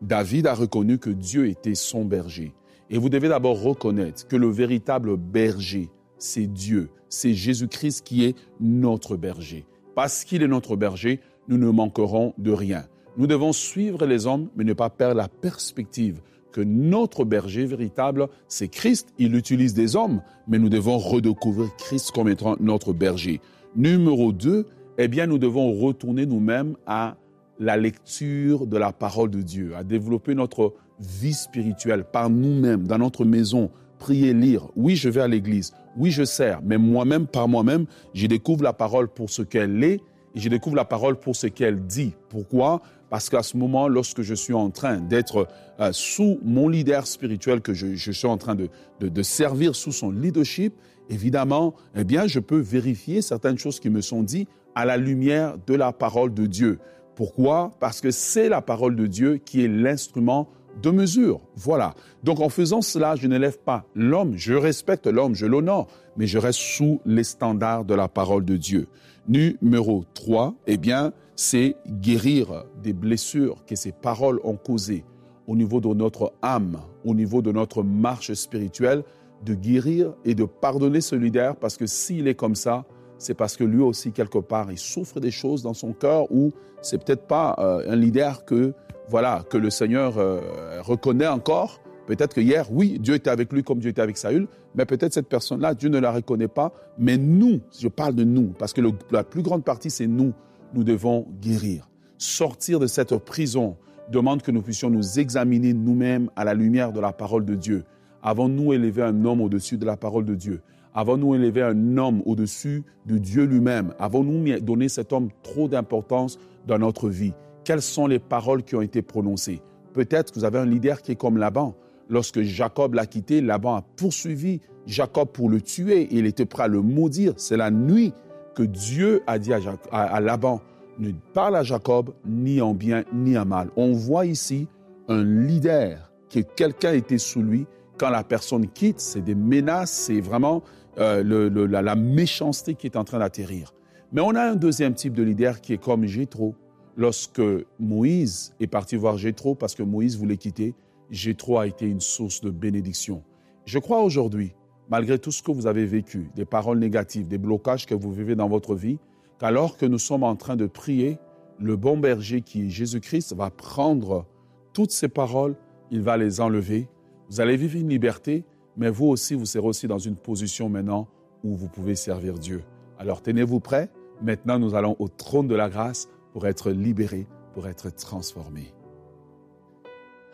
David 0.01 0.47
a 0.47 0.53
reconnu 0.53 0.97
que 0.97 1.09
Dieu 1.09 1.47
était 1.47 1.75
son 1.75 2.05
berger. 2.05 2.53
Et 2.89 2.97
vous 2.97 3.09
devez 3.09 3.29
d'abord 3.29 3.61
reconnaître 3.61 4.27
que 4.27 4.35
le 4.35 4.47
véritable 4.47 5.17
berger, 5.17 5.89
c'est 6.19 6.47
Dieu, 6.47 6.89
c'est 7.09 7.33
Jésus-Christ 7.33 8.05
qui 8.05 8.25
est 8.25 8.35
notre 8.59 9.17
berger. 9.17 9.65
Parce 9.95 10.23
qu'il 10.23 10.43
est 10.43 10.47
notre 10.47 10.75
berger, 10.75 11.19
nous 11.47 11.57
ne 11.57 11.69
manquerons 11.69 12.33
de 12.37 12.51
rien. 12.51 12.85
Nous 13.17 13.27
devons 13.27 13.51
suivre 13.51 14.05
les 14.05 14.27
hommes, 14.27 14.49
mais 14.55 14.63
ne 14.63 14.73
pas 14.73 14.89
perdre 14.89 15.15
la 15.15 15.27
perspective 15.27 16.21
que 16.51 16.61
notre 16.61 17.25
berger 17.25 17.65
véritable, 17.65 18.27
c'est 18.47 18.67
Christ. 18.67 19.09
Il 19.17 19.35
utilise 19.35 19.73
des 19.73 19.95
hommes, 19.95 20.21
mais 20.47 20.59
nous 20.59 20.69
devons 20.69 20.97
redécouvrir 20.97 21.75
Christ 21.77 22.11
comme 22.11 22.29
étant 22.29 22.55
notre 22.59 22.93
berger. 22.93 23.41
Numéro 23.75 24.31
2, 24.31 24.65
eh 24.97 25.07
bien, 25.07 25.27
nous 25.27 25.37
devons 25.37 25.73
retourner 25.73 26.25
nous-mêmes 26.25 26.75
à 26.85 27.17
la 27.59 27.77
lecture 27.77 28.67
de 28.67 28.77
la 28.77 28.91
parole 28.91 29.29
de 29.29 29.41
Dieu, 29.41 29.75
à 29.75 29.83
développer 29.83 30.33
notre 30.33 30.73
vie 30.99 31.33
spirituelle 31.33 32.03
par 32.03 32.29
nous-mêmes, 32.29 32.87
dans 32.87 32.97
notre 32.97 33.25
maison, 33.25 33.69
prier, 33.99 34.33
lire. 34.33 34.67
Oui, 34.75 34.95
je 34.95 35.09
vais 35.09 35.21
à 35.21 35.27
l'église. 35.27 35.73
Oui, 35.97 36.11
je 36.11 36.23
sers. 36.23 36.61
Mais 36.63 36.77
moi-même, 36.77 37.27
par 37.27 37.47
moi-même, 37.47 37.85
je 38.13 38.25
découvre 38.25 38.63
la 38.63 38.73
parole 38.73 39.07
pour 39.09 39.29
ce 39.29 39.41
qu'elle 39.41 39.83
est 39.83 40.01
et 40.35 40.39
je 40.39 40.49
découvre 40.49 40.75
la 40.75 40.85
parole 40.85 41.19
pour 41.19 41.35
ce 41.35 41.47
qu'elle 41.47 41.85
dit. 41.85 42.13
Pourquoi? 42.29 42.81
Parce 43.09 43.29
qu'à 43.29 43.43
ce 43.43 43.57
moment, 43.57 43.87
lorsque 43.87 44.21
je 44.21 44.33
suis 44.33 44.53
en 44.53 44.69
train 44.69 44.97
d'être 44.97 45.47
euh, 45.79 45.91
sous 45.91 46.39
mon 46.43 46.69
leader 46.69 47.07
spirituel, 47.07 47.61
que 47.61 47.73
je, 47.73 48.11
suis 48.11 48.27
en 48.27 48.37
train 48.37 48.55
de, 48.55 48.69
de, 48.99 49.23
servir 49.23 49.75
sous 49.75 49.91
son 49.91 50.11
leadership, 50.11 50.73
évidemment, 51.09 51.73
eh 51.95 52.03
bien, 52.03 52.27
je 52.27 52.39
peux 52.39 52.59
vérifier 52.59 53.21
certaines 53.21 53.57
choses 53.57 53.79
qui 53.79 53.89
me 53.89 54.01
sont 54.01 54.21
dites 54.21 54.49
à 54.75 54.85
la 54.85 54.97
lumière 54.97 55.55
de 55.65 55.73
la 55.73 55.91
parole 55.91 56.33
de 56.33 56.45
Dieu. 56.45 56.79
Pourquoi? 57.15 57.71
Parce 57.79 57.99
que 57.99 58.11
c'est 58.11 58.47
la 58.47 58.61
parole 58.61 58.95
de 58.95 59.07
Dieu 59.07 59.37
qui 59.43 59.65
est 59.65 59.67
l'instrument 59.67 60.47
de 60.81 60.91
mesure. 60.91 61.41
Voilà. 61.55 61.93
Donc 62.23 62.39
en 62.39 62.49
faisant 62.49 62.81
cela, 62.81 63.15
je 63.15 63.27
n'élève 63.27 63.59
pas 63.59 63.85
l'homme, 63.95 64.33
je 64.35 64.53
respecte 64.53 65.07
l'homme, 65.07 65.35
je 65.35 65.45
l'honore, 65.45 65.87
mais 66.17 66.27
je 66.27 66.37
reste 66.37 66.59
sous 66.59 67.01
les 67.05 67.23
standards 67.23 67.85
de 67.85 67.95
la 67.95 68.07
parole 68.07 68.45
de 68.45 68.57
Dieu. 68.57 68.87
Numéro 69.27 70.05
3, 70.13 70.55
eh 70.67 70.77
bien, 70.77 71.13
c'est 71.35 71.75
guérir 71.87 72.65
des 72.81 72.93
blessures 72.93 73.63
que 73.65 73.75
ces 73.75 73.91
paroles 73.91 74.39
ont 74.43 74.57
causées 74.57 75.05
au 75.47 75.55
niveau 75.55 75.79
de 75.79 75.87
notre 75.89 76.33
âme, 76.41 76.79
au 77.05 77.15
niveau 77.15 77.41
de 77.41 77.51
notre 77.51 77.83
marche 77.83 78.33
spirituelle, 78.33 79.03
de 79.45 79.53
guérir 79.53 80.13
et 80.25 80.35
de 80.35 80.45
pardonner 80.45 81.01
ce 81.01 81.15
leader 81.15 81.55
parce 81.55 81.77
que 81.77 81.85
s'il 81.85 82.27
est 82.27 82.35
comme 82.35 82.55
ça, 82.55 82.85
c'est 83.17 83.33
parce 83.33 83.57
que 83.57 83.63
lui 83.63 83.81
aussi, 83.81 84.11
quelque 84.11 84.37
part, 84.37 84.71
il 84.71 84.77
souffre 84.77 85.19
des 85.19 85.31
choses 85.31 85.61
dans 85.61 85.73
son 85.73 85.93
cœur 85.93 86.31
ou 86.31 86.51
c'est 86.81 87.03
peut-être 87.03 87.27
pas 87.27 87.55
euh, 87.59 87.91
un 87.91 87.95
leader 87.95 88.45
que 88.45 88.73
voilà, 89.09 89.43
que 89.49 89.57
le 89.57 89.69
Seigneur 89.69 90.17
euh, 90.17 90.39
reconnaît 90.81 91.27
encore. 91.27 91.81
Peut-être 92.05 92.35
que 92.35 92.41
hier, 92.41 92.71
oui, 92.71 92.97
Dieu 92.99 93.15
était 93.15 93.29
avec 93.29 93.51
lui 93.51 93.63
comme 93.63 93.79
Dieu 93.79 93.89
était 93.89 94.01
avec 94.01 94.17
Saül, 94.17 94.47
mais 94.75 94.85
peut-être 94.85 95.13
cette 95.13 95.27
personne-là, 95.27 95.73
Dieu 95.73 95.89
ne 95.89 95.99
la 95.99 96.11
reconnaît 96.11 96.47
pas. 96.47 96.71
Mais 96.97 97.17
nous, 97.17 97.59
je 97.79 97.87
parle 97.87 98.15
de 98.15 98.23
nous, 98.23 98.53
parce 98.57 98.73
que 98.73 98.81
la 99.11 99.23
plus 99.23 99.41
grande 99.41 99.63
partie, 99.63 99.89
c'est 99.89 100.07
nous. 100.07 100.33
Nous 100.73 100.83
devons 100.83 101.27
guérir. 101.41 101.89
Sortir 102.19 102.79
de 102.79 102.85
cette 102.85 103.15
prison 103.17 103.77
demande 104.11 104.41
que 104.41 104.51
nous 104.51 104.61
puissions 104.61 104.89
nous 104.89 105.19
examiner 105.19 105.73
nous-mêmes 105.73 106.29
à 106.35 106.43
la 106.43 106.53
lumière 106.53 106.93
de 106.93 106.99
la 106.99 107.11
parole 107.11 107.45
de 107.45 107.55
Dieu. 107.55 107.83
Avons-nous 108.21 108.73
élevé 108.73 109.01
un 109.01 109.25
homme 109.25 109.41
au-dessus 109.41 109.77
de 109.77 109.85
la 109.85 109.97
parole 109.97 110.25
de 110.25 110.35
Dieu? 110.35 110.61
Avons-nous 110.93 111.35
élevé 111.35 111.61
un 111.61 111.97
homme 111.97 112.21
au-dessus 112.25 112.83
de 113.05 113.17
Dieu 113.17 113.45
lui-même? 113.45 113.93
Avons-nous 113.99 114.59
donné 114.59 114.89
cet 114.89 115.13
homme 115.13 115.29
trop 115.43 115.67
d'importance 115.67 116.37
dans 116.67 116.77
notre 116.77 117.09
vie? 117.09 117.33
Quelles 117.69 117.83
sont 117.83 118.07
les 118.07 118.17
paroles 118.17 118.63
qui 118.63 118.75
ont 118.75 118.81
été 118.81 119.03
prononcées. 119.03 119.61
Peut-être 119.93 120.31
que 120.31 120.39
vous 120.39 120.43
avez 120.43 120.57
un 120.57 120.65
leader 120.65 121.03
qui 121.03 121.11
est 121.11 121.15
comme 121.15 121.37
Laban. 121.37 121.75
Lorsque 122.09 122.41
Jacob 122.41 122.95
l'a 122.95 123.05
quitté, 123.05 123.41
Laban 123.41 123.75
a 123.75 123.83
poursuivi 123.95 124.59
Jacob 124.87 125.29
pour 125.29 125.51
le 125.51 125.61
tuer 125.61 126.01
et 126.01 126.15
il 126.15 126.25
était 126.25 126.47
prêt 126.47 126.63
à 126.63 126.67
le 126.67 126.81
maudire. 126.81 127.33
C'est 127.37 127.57
la 127.57 127.69
nuit 127.69 128.11
que 128.55 128.63
Dieu 128.63 129.21
a 129.27 129.37
dit 129.37 129.51
à, 129.53 130.19
Laban, 130.19 130.61
ne 130.97 131.11
parle 131.35 131.57
à 131.57 131.61
Jacob 131.61 132.15
ni 132.25 132.59
en 132.59 132.73
bien 132.73 133.03
ni 133.13 133.37
en 133.37 133.45
mal. 133.45 133.69
On 133.75 133.91
voit 133.91 134.25
ici 134.25 134.67
un 135.07 135.23
leader, 135.23 136.11
que 136.27 136.39
quelqu'un 136.39 136.93
était 136.93 137.19
sous 137.19 137.43
lui. 137.43 137.67
Quand 137.99 138.09
la 138.09 138.23
personne 138.23 138.67
quitte, 138.67 138.99
c'est 138.99 139.21
des 139.21 139.35
menaces, 139.35 139.91
c'est 139.91 140.21
vraiment 140.21 140.63
euh, 140.97 141.67
la, 141.69 141.95
méchanceté 141.95 142.73
qui 142.73 142.87
est 142.87 142.97
en 142.97 143.03
train 143.03 143.19
d'atterrir. 143.19 143.75
Mais 144.11 144.21
on 144.21 144.33
a 144.33 144.41
un 144.41 144.55
deuxième 144.55 144.95
type 144.95 145.13
de 145.13 145.21
leader 145.21 145.61
qui 145.61 145.73
est 145.73 145.77
comme 145.77 146.07
Jétro 146.07 146.55
lorsque 146.97 147.41
Moïse 147.79 148.53
est 148.59 148.67
parti 148.67 148.95
voir 148.95 149.17
Jétro 149.17 149.55
parce 149.55 149.75
que 149.75 149.83
Moïse 149.83 150.17
voulait 150.17 150.37
quitter, 150.37 150.75
Jétro 151.09 151.57
a 151.57 151.67
été 151.67 151.87
une 151.87 152.01
source 152.01 152.41
de 152.41 152.49
bénédiction. 152.49 153.23
Je 153.65 153.79
crois 153.79 154.01
aujourd'hui, 154.01 154.53
malgré 154.89 155.19
tout 155.19 155.31
ce 155.31 155.41
que 155.41 155.51
vous 155.51 155.67
avez 155.67 155.85
vécu, 155.85 156.29
des 156.35 156.45
paroles 156.45 156.79
négatives, 156.79 157.27
des 157.27 157.37
blocages 157.37 157.85
que 157.85 157.95
vous 157.95 158.11
vivez 158.11 158.35
dans 158.35 158.49
votre 158.49 158.75
vie, 158.75 158.99
qu'alors 159.39 159.77
que 159.77 159.85
nous 159.85 159.99
sommes 159.99 160.23
en 160.23 160.35
train 160.35 160.55
de 160.55 160.65
prier, 160.65 161.17
le 161.59 161.75
bon 161.75 161.97
berger 161.97 162.41
qui 162.41 162.65
est 162.65 162.69
Jésus-Christ 162.69 163.33
va 163.35 163.49
prendre 163.49 164.25
toutes 164.73 164.91
ces 164.91 165.09
paroles, 165.09 165.55
il 165.91 166.01
va 166.01 166.17
les 166.17 166.41
enlever. 166.41 166.87
Vous 167.29 167.41
allez 167.41 167.57
vivre 167.57 167.77
une 167.77 167.89
liberté, 167.89 168.45
mais 168.77 168.89
vous 168.89 169.07
aussi, 169.07 169.35
vous 169.35 169.45
serez 169.45 169.67
aussi 169.67 169.87
dans 169.87 169.97
une 169.97 170.15
position 170.15 170.69
maintenant 170.69 171.07
où 171.43 171.55
vous 171.55 171.67
pouvez 171.67 171.95
servir 171.95 172.35
Dieu. 172.35 172.63
Alors 172.97 173.21
tenez-vous 173.21 173.59
prêts. 173.59 173.89
Maintenant, 174.21 174.59
nous 174.59 174.75
allons 174.75 174.95
au 174.99 175.07
trône 175.07 175.47
de 175.47 175.55
la 175.55 175.69
grâce 175.69 176.09
pour 176.39 176.47
être 176.47 176.71
libéré, 176.71 177.27
pour 177.53 177.67
être 177.67 177.93
transformé. 177.93 178.73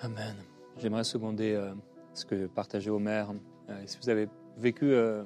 Amen. 0.02 0.36
J'aimerais 0.78 1.04
seconder 1.04 1.54
euh, 1.54 1.74
ce 2.14 2.26
que 2.26 2.46
partageait 2.46 2.92
Omer. 2.92 3.34
Euh, 3.72 3.82
si 3.88 3.98
vous 4.00 4.10
avez 4.10 4.28
vécu 4.56 4.94
euh, 4.94 5.24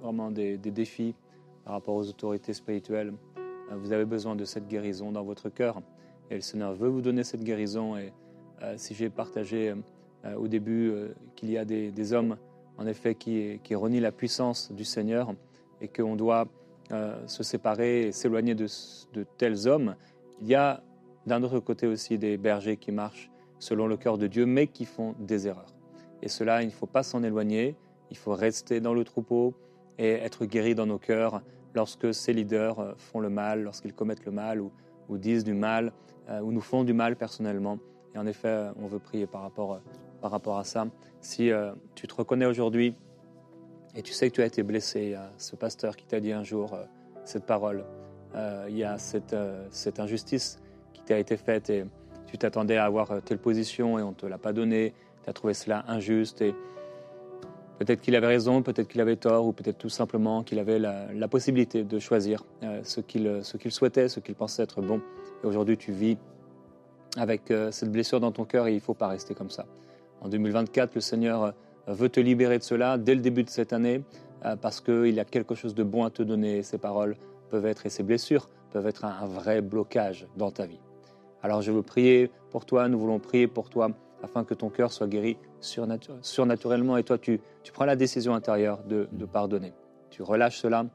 vraiment 0.00 0.30
des, 0.30 0.56
défis 0.56 1.14
par 1.66 1.74
rapport 1.74 1.96
aux 1.96 2.08
autorités 2.08 2.54
spirituelles, 2.54 3.12
vous 3.76 3.92
avez 3.92 4.06
besoin 4.06 4.34
de 4.34 4.46
cette 4.46 4.68
guérison 4.68 5.12
dans 5.12 5.22
votre 5.22 5.50
cœur. 5.50 5.82
Et 6.30 6.36
le 6.36 6.40
Seigneur 6.40 6.72
veut 6.72 6.88
vous 6.88 7.02
donner 7.02 7.24
cette 7.24 7.44
guérison. 7.44 7.98
Et 7.98 8.10
si 8.76 8.94
j'ai 8.94 9.10
partagé 9.10 9.74
au 10.36 10.48
début 10.48 10.94
qu'il 11.36 11.50
y 11.50 11.58
a 11.58 11.66
des, 11.66 12.12
hommes, 12.14 12.38
en 12.78 12.86
effet, 12.86 13.14
qui, 13.14 13.60
qui 13.62 13.74
renient 13.74 14.00
la 14.00 14.12
puissance 14.12 14.72
du 14.72 14.84
Seigneur 14.84 15.34
et 15.82 15.88
qu'on 15.88 16.16
doit 16.16 16.46
se 17.26 17.42
séparer 17.42 18.08
et 18.08 18.12
s'éloigner 18.12 18.54
de, 18.54 18.66
de 19.14 19.24
tels 19.38 19.68
hommes, 19.68 19.94
il 20.42 20.48
y 20.48 20.56
a 20.56 20.82
d'un 21.26 21.42
autre 21.44 21.60
côté 21.60 21.86
aussi 21.86 22.18
des 22.18 22.36
bergers 22.36 22.76
qui 22.76 22.90
marchent 22.90 23.30
selon 23.60 23.86
le 23.86 23.96
cœur 23.96 24.18
de 24.18 24.26
Dieu, 24.26 24.44
mais 24.44 24.66
qui 24.66 24.84
font 24.84 25.14
des 25.20 25.46
erreurs. 25.46 25.72
Et 26.20 26.28
cela, 26.28 26.62
il 26.62 26.66
ne 26.66 26.72
faut 26.72 26.86
pas 26.86 27.04
s'en 27.04 27.22
éloigner, 27.22 27.76
il 28.10 28.16
faut 28.16 28.34
rester 28.34 28.80
dans 28.80 28.92
le 28.92 29.04
troupeau 29.04 29.54
et 29.98 30.10
être 30.10 30.44
guéri 30.44 30.74
dans 30.74 30.86
nos 30.86 30.98
cœurs 30.98 31.42
lorsque 31.76 32.12
ces 32.12 32.32
leaders 32.32 32.80
euh, 32.80 32.92
font 32.96 33.20
le 33.20 33.30
mal, 33.30 33.62
lorsqu'ils 33.62 33.94
commettent 33.94 34.26
le 34.26 34.32
mal 34.32 34.60
ou, 34.60 34.72
disent 35.10 35.44
du 35.44 35.54
mal, 35.54 35.92
euh, 36.28 36.40
ou 36.40 36.50
nous 36.50 36.60
font 36.60 36.82
du 36.82 36.92
mal 36.92 37.16
personnellement. 37.16 37.78
Et 38.14 38.18
en 38.18 38.26
effet, 38.26 38.70
on 38.80 38.86
veut 38.86 38.98
prier 38.98 39.26
par 39.26 39.42
rapport, 39.42 39.80
par 40.20 40.32
rapport 40.32 40.58
à 40.58 40.64
ça. 40.64 40.86
Si 41.20 41.50
euh, 41.50 41.72
tu 41.94 42.08
te 42.08 42.14
reconnais 42.14 42.46
aujourd'hui 42.46 42.96
et 43.94 44.02
tu 44.02 44.12
sais 44.12 44.28
que 44.28 44.34
tu 44.34 44.42
as 44.42 44.46
été 44.46 44.62
blessé, 44.62 45.16
ce 45.36 45.54
pasteur 45.54 45.96
qui 45.96 46.06
t'a 46.06 46.18
dit 46.18 46.32
un 46.32 46.42
jour 46.42 46.76
cette 47.24 47.46
parole, 47.46 47.84
euh, 47.84 48.01
il 48.68 48.76
y 48.76 48.84
a 48.84 48.98
cette, 48.98 49.34
euh, 49.34 49.66
cette 49.70 50.00
injustice 50.00 50.58
qui 50.92 51.02
t'a 51.02 51.18
été 51.18 51.36
faite 51.36 51.70
et 51.70 51.84
tu 52.26 52.38
t'attendais 52.38 52.76
à 52.76 52.84
avoir 52.84 53.22
telle 53.22 53.38
position 53.38 53.98
et 53.98 54.02
on 54.02 54.10
ne 54.10 54.14
te 54.14 54.26
l'a 54.26 54.38
pas 54.38 54.52
donnée, 54.52 54.94
tu 55.24 55.30
as 55.30 55.32
trouvé 55.32 55.54
cela 55.54 55.84
injuste 55.88 56.40
et 56.40 56.54
peut-être 57.78 58.00
qu'il 58.00 58.16
avait 58.16 58.26
raison, 58.26 58.62
peut-être 58.62 58.88
qu'il 58.88 59.00
avait 59.00 59.16
tort 59.16 59.46
ou 59.46 59.52
peut-être 59.52 59.78
tout 59.78 59.90
simplement 59.90 60.42
qu'il 60.42 60.58
avait 60.58 60.78
la, 60.78 61.28
possibilité 61.28 61.84
de 61.84 61.98
choisir 61.98 62.44
ce 62.84 63.00
qu'il 63.00 63.42
qu'il 63.60 63.72
souhaitait, 63.72 64.08
ce 64.08 64.20
qu'il 64.20 64.34
pensait 64.34 64.62
être 64.62 64.80
bon. 64.80 65.02
Et 65.42 65.46
aujourd'hui 65.46 65.76
tu 65.76 65.92
vis 65.92 66.16
avec 67.18 67.52
cette 67.70 67.92
blessure 67.92 68.20
dans 68.20 68.32
ton 68.32 68.44
cœur 68.44 68.66
et 68.66 68.72
il 68.72 68.76
ne 68.76 68.80
faut 68.80 68.94
pas 68.94 69.08
rester 69.08 69.34
comme 69.34 69.50
ça. 69.50 69.66
En 70.22 70.28
2024, 70.28 70.94
le 70.94 71.00
Seigneur 71.00 71.52
veut 71.86 72.08
te 72.08 72.20
libérer 72.20 72.58
de 72.58 72.62
cela 72.62 72.96
dès 72.96 73.14
le 73.14 73.20
début 73.20 73.42
de 73.42 73.50
cette 73.50 73.72
année 73.74 74.02
parce 74.62 74.80
qu'il 74.80 75.18
a 75.20 75.24
quelque 75.24 75.54
chose 75.54 75.74
de 75.74 75.82
bon 75.82 76.04
à 76.04 76.10
te 76.10 76.22
donner. 76.22 76.62
Ces 76.62 76.78
paroles 76.78 77.16
peuvent 77.52 77.66
être, 77.66 77.84
et 77.84 77.90
ces 77.90 78.02
blessures 78.02 78.48
peuvent 78.70 78.86
être 78.86 79.04
un, 79.04 79.26
vrai 79.26 79.60
blocage 79.60 80.26
dans 80.38 80.50
ta 80.50 80.64
vie. 80.64 80.80
Alors 81.42 81.60
je 81.60 81.70
veux 81.70 81.82
prier 81.82 82.30
pour 82.50 82.64
toi, 82.64 82.88
nous 82.88 82.98
voulons 82.98 83.18
prier 83.18 83.46
pour 83.46 83.68
toi 83.68 83.90
afin 84.22 84.42
que 84.42 84.54
ton 84.54 84.70
cœur 84.70 84.90
soit 84.90 85.06
guéri 85.06 85.36
surnaturellement 85.60 86.96
et 86.96 87.02
toi 87.02 87.18
tu, 87.18 87.40
prends 87.74 87.84
la 87.84 87.94
décision 87.94 88.34
intérieure 88.34 88.82
de, 88.84 89.06
pardonner. 89.26 89.74
Tu 90.08 90.22
relâches 90.22 90.60
cela, 90.60 90.86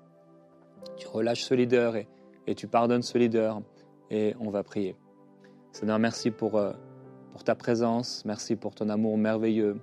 tu 0.95 1.07
relâches 1.07 1.43
ce 1.43 1.53
leader 1.53 1.95
et, 1.95 2.55
tu 2.55 2.67
pardonnes 2.67 3.03
ce 3.03 3.19
leader 3.19 3.61
et 4.09 4.33
on 4.39 4.49
va 4.49 4.63
prier. 4.63 4.95
Seigneur, 5.73 5.99
merci 5.99 6.29
euh, 6.29 6.73
pour 7.33 7.43
ta 7.43 7.53
présence, 7.53 8.25
merci 8.25 8.55
pour 8.55 8.73
ton 8.73 8.89
amour 8.89 9.15
merveilleux. 9.19 9.77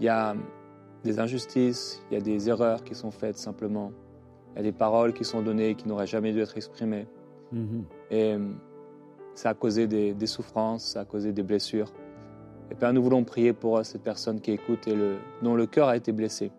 Il 0.00 0.04
y 0.04 0.10
a 0.10 0.36
des 1.02 1.18
injustices, 1.18 2.02
il 2.10 2.14
y 2.14 2.16
a 2.18 2.20
des 2.20 2.50
erreurs 2.50 2.84
qui 2.84 2.94
sont 2.94 3.10
faites 3.10 3.38
simplement. 3.38 3.90
Il 4.58 4.64
y 4.64 4.68
a 4.68 4.72
des 4.72 4.76
paroles 4.76 5.12
qui 5.12 5.24
sont 5.24 5.40
données 5.40 5.76
qui 5.76 5.86
n'auraient 5.86 6.08
jamais 6.08 6.32
dû 6.32 6.40
être 6.40 6.56
exprimées. 6.56 7.06
Mhm. 7.52 7.84
Et 8.10 8.34
euh, 8.34 8.38
ça 9.36 9.50
a 9.50 9.54
causé 9.54 9.86
des, 9.86 10.26
souffrances, 10.26 10.84
ça 10.84 11.02
a 11.02 11.04
causé 11.04 11.32
des 11.32 11.44
blessures. 11.44 11.92
Et 12.72 12.74
Père, 12.74 12.92
nous 12.92 13.00
voulons 13.00 13.22
prier 13.22 13.52
pour 13.52 13.86
cette 13.86 14.02
personne 14.02 14.40
qui 14.40 14.50
écoute 14.50 14.88
et 14.88 14.96
le, 14.96 15.18
dont 15.42 15.54
le 15.54 15.66
cœur 15.66 15.86
a 15.86 15.96
été 15.96 16.10
blessé. 16.10 16.50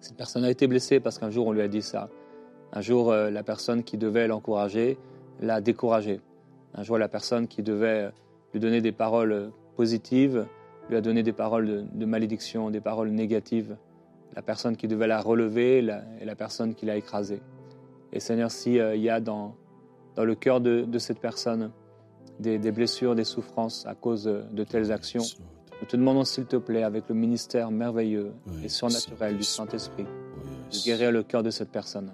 Cette 0.00 0.16
personne 0.16 0.44
a 0.44 0.50
été 0.50 0.68
blessée 0.68 1.00
parce 1.00 1.18
qu'un 1.18 1.28
jour 1.28 1.48
on 1.48 1.52
lui 1.52 1.60
a 1.60 1.66
dit 1.66 1.82
ça. 1.82 2.08
Un 2.72 2.82
jour, 2.82 3.10
euh, 3.10 3.30
la 3.30 3.42
personne 3.42 3.82
qui 3.82 3.98
devait 3.98 4.28
l'encourager 4.28 4.96
l'a 5.40 5.60
découragé. 5.60 6.20
Un 6.74 6.84
jour, 6.84 6.98
la 6.98 7.08
personne 7.08 7.48
qui 7.48 7.64
devait 7.64 8.12
lui 8.54 8.60
donner 8.60 8.80
des 8.80 8.92
paroles 8.92 9.50
positives 9.74 10.46
lui 10.88 10.96
a 10.96 11.00
donné 11.00 11.24
des 11.24 11.32
paroles 11.32 11.86
de 11.92 12.06
malédiction, 12.06 12.70
des 12.70 12.80
paroles 12.80 13.08
négatives 13.10 13.76
la 14.34 14.42
personne 14.42 14.76
qui 14.76 14.88
devait 14.88 15.06
la 15.06 15.20
relever 15.20 15.78
et 15.78 16.24
la 16.24 16.34
personne 16.34 16.74
qui 16.74 16.86
l'a 16.86 16.96
écrasée. 16.96 17.40
Et 18.12 18.20
Seigneur, 18.20 18.50
s'il 18.50 18.80
euh, 18.80 18.96
y 18.96 19.10
a 19.10 19.20
dans, 19.20 19.54
dans 20.14 20.24
le 20.24 20.34
cœur 20.34 20.60
de, 20.60 20.98
cette 20.98 21.20
personne 21.20 21.70
des, 22.40 22.58
blessures, 22.72 23.14
des 23.14 23.24
souffrances 23.24 23.84
à 23.86 23.94
cause 23.94 24.24
de 24.24 24.64
telles 24.64 24.92
actions, 24.92 25.22
nous 25.80 25.86
te 25.86 25.96
demandons 25.96 26.24
s'il 26.24 26.46
te 26.46 26.56
plaît, 26.56 26.82
avec 26.82 27.08
le 27.08 27.14
ministère 27.14 27.70
merveilleux 27.70 28.32
et 28.64 28.68
surnaturel 28.68 29.36
du 29.36 29.42
Saint-Esprit, 29.42 30.04
de 30.04 30.84
guérir 30.84 31.12
le 31.12 31.22
cœur 31.22 31.42
de 31.42 31.50
cette 31.50 31.70
personne. 31.70 32.12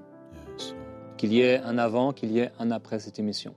Qu'il 1.17 1.33
y 1.33 1.41
ait 1.41 1.59
un 1.59 1.79
avant, 1.79 2.13
qu'il 2.13 2.33
y 2.33 2.41
ait 2.41 2.51
un 2.59 2.73
après 2.73 2.99
cette 2.99 3.21
émission. 3.21 3.55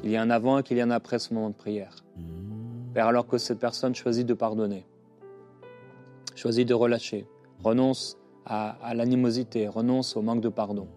Qu'il 0.00 0.10
y 0.10 0.14
ait 0.14 0.18
un 0.18 0.30
avant 0.30 0.58
et 0.58 0.62
qu'il 0.62 0.78
y 0.78 0.80
ait 0.80 0.84
un 0.84 0.90
après 0.90 1.18
ce 1.18 1.34
moment 1.34 1.50
de 1.50 1.54
prière. 1.54 2.02
Mm. 2.16 2.92
Père, 2.94 3.06
alors 3.06 3.26
que 3.26 3.36
cette 3.36 3.58
personne 3.58 3.94
choisit 3.94 4.26
de 4.26 4.32
pardonner, 4.32 4.86
choisit 6.34 6.66
de 6.66 6.72
relâcher, 6.72 7.26
renonce 7.62 8.16
à, 8.46 8.94
l'animosité, 8.94 9.68
renonce 9.68 10.16
au 10.16 10.22
manque 10.22 10.40
de 10.40 10.48
pardon. 10.48 10.88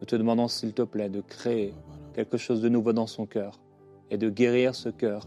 Nous 0.00 0.06
te 0.06 0.16
demandons, 0.16 0.48
s'il 0.48 0.74
te 0.74 0.82
plaît, 0.82 1.08
de 1.08 1.20
créer 1.20 1.74
quelque 2.12 2.36
chose 2.36 2.60
de 2.60 2.68
nouveau 2.68 2.92
dans 2.92 3.06
son 3.06 3.24
cœur 3.24 3.60
et 4.10 4.18
de 4.18 4.28
guérir 4.28 4.74
ce 4.74 4.88
cœur, 4.88 5.26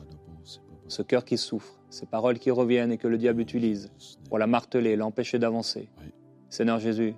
ce 0.87 1.01
cœur 1.01 1.25
qui 1.25 1.37
souffre, 1.37 1.79
ces 1.89 2.05
paroles 2.05 2.39
qui 2.39 2.51
reviennent 2.51 2.91
et 2.91 2.97
que 2.97 3.07
le 3.07 3.17
diable 3.17 3.41
utilise 3.41 3.91
pour 4.29 4.37
la 4.37 4.47
marteler, 4.47 4.95
l'empêcher 4.95 5.39
d'avancer. 5.39 5.89
Seigneur 6.49 6.79
Jésus, 6.79 7.15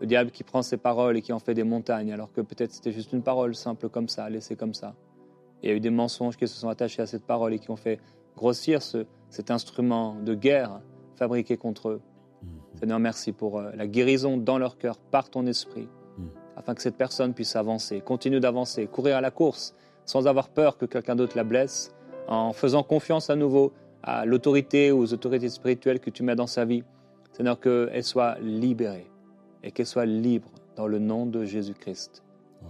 le 0.00 0.06
diable 0.06 0.30
qui 0.30 0.44
prend 0.44 0.62
ces 0.62 0.76
paroles 0.76 1.16
et 1.16 1.22
qui 1.22 1.32
en 1.32 1.38
fait 1.38 1.54
des 1.54 1.64
montagnes, 1.64 2.12
alors 2.12 2.32
que 2.32 2.40
peut-être 2.40 2.72
c'était 2.72 2.92
juste 2.92 3.12
une 3.12 3.22
parole 3.22 3.54
simple 3.54 3.88
comme 3.88 4.08
ça, 4.08 4.28
laissée 4.28 4.56
comme 4.56 4.74
ça. 4.74 4.94
il 5.62 5.68
y 5.68 5.72
a 5.72 5.76
eu 5.76 5.80
des 5.80 5.90
mensonges 5.90 6.36
qui 6.36 6.48
se 6.48 6.56
sont 6.56 6.68
attachés 6.68 7.02
à 7.02 7.06
cette 7.06 7.24
parole 7.24 7.52
et 7.52 7.58
qui 7.58 7.70
ont 7.70 7.76
fait 7.76 8.00
grossir 8.36 8.80
cet 8.82 9.50
instrument 9.50 10.14
de 10.14 10.34
guerre 10.34 10.80
fabriqué 11.16 11.56
contre 11.56 11.88
eux. 11.88 12.00
Seigneur, 12.78 13.00
merci 13.00 13.32
pour 13.32 13.58
euh, 13.58 13.70
la 13.74 13.88
guérison 13.88 14.36
dans 14.36 14.56
leur 14.56 14.78
cœur 14.78 14.98
par 14.98 15.30
ton 15.30 15.46
esprit, 15.46 15.88
hmm. 16.16 16.26
afin 16.56 16.74
que 16.74 16.82
cette 16.82 16.96
personne 16.96 17.34
puisse 17.34 17.56
avancer, 17.56 18.00
continue 18.00 18.38
d'avancer, 18.38 18.86
courir 18.86 19.16
à 19.16 19.20
la 19.20 19.32
course, 19.32 19.74
sans 20.04 20.28
avoir 20.28 20.48
peur 20.48 20.78
que 20.78 20.86
quelqu'un 20.86 21.16
d'autre 21.16 21.36
la 21.36 21.44
blesse, 21.44 21.92
en 22.28 22.52
faisant 22.52 22.84
confiance 22.84 23.30
à 23.30 23.36
nouveau 23.36 23.72
à 24.02 24.24
l'autorité 24.26 24.92
ou 24.92 25.00
aux 25.00 25.12
autorités 25.12 25.48
spirituelles 25.48 25.98
que 25.98 26.10
tu 26.10 26.22
mets 26.22 26.36
dans 26.36 26.46
sa 26.46 26.64
vie. 26.64 26.84
Seigneur, 27.32 27.58
qu'elle 27.58 28.04
soit 28.04 28.38
libérée 28.40 29.10
et 29.64 29.72
qu'elle 29.72 29.86
soit 29.86 30.06
libre 30.06 30.48
dans 30.76 30.86
le 30.86 31.00
nom 31.00 31.26
de 31.26 31.44
Jésus-Christ 31.44 32.22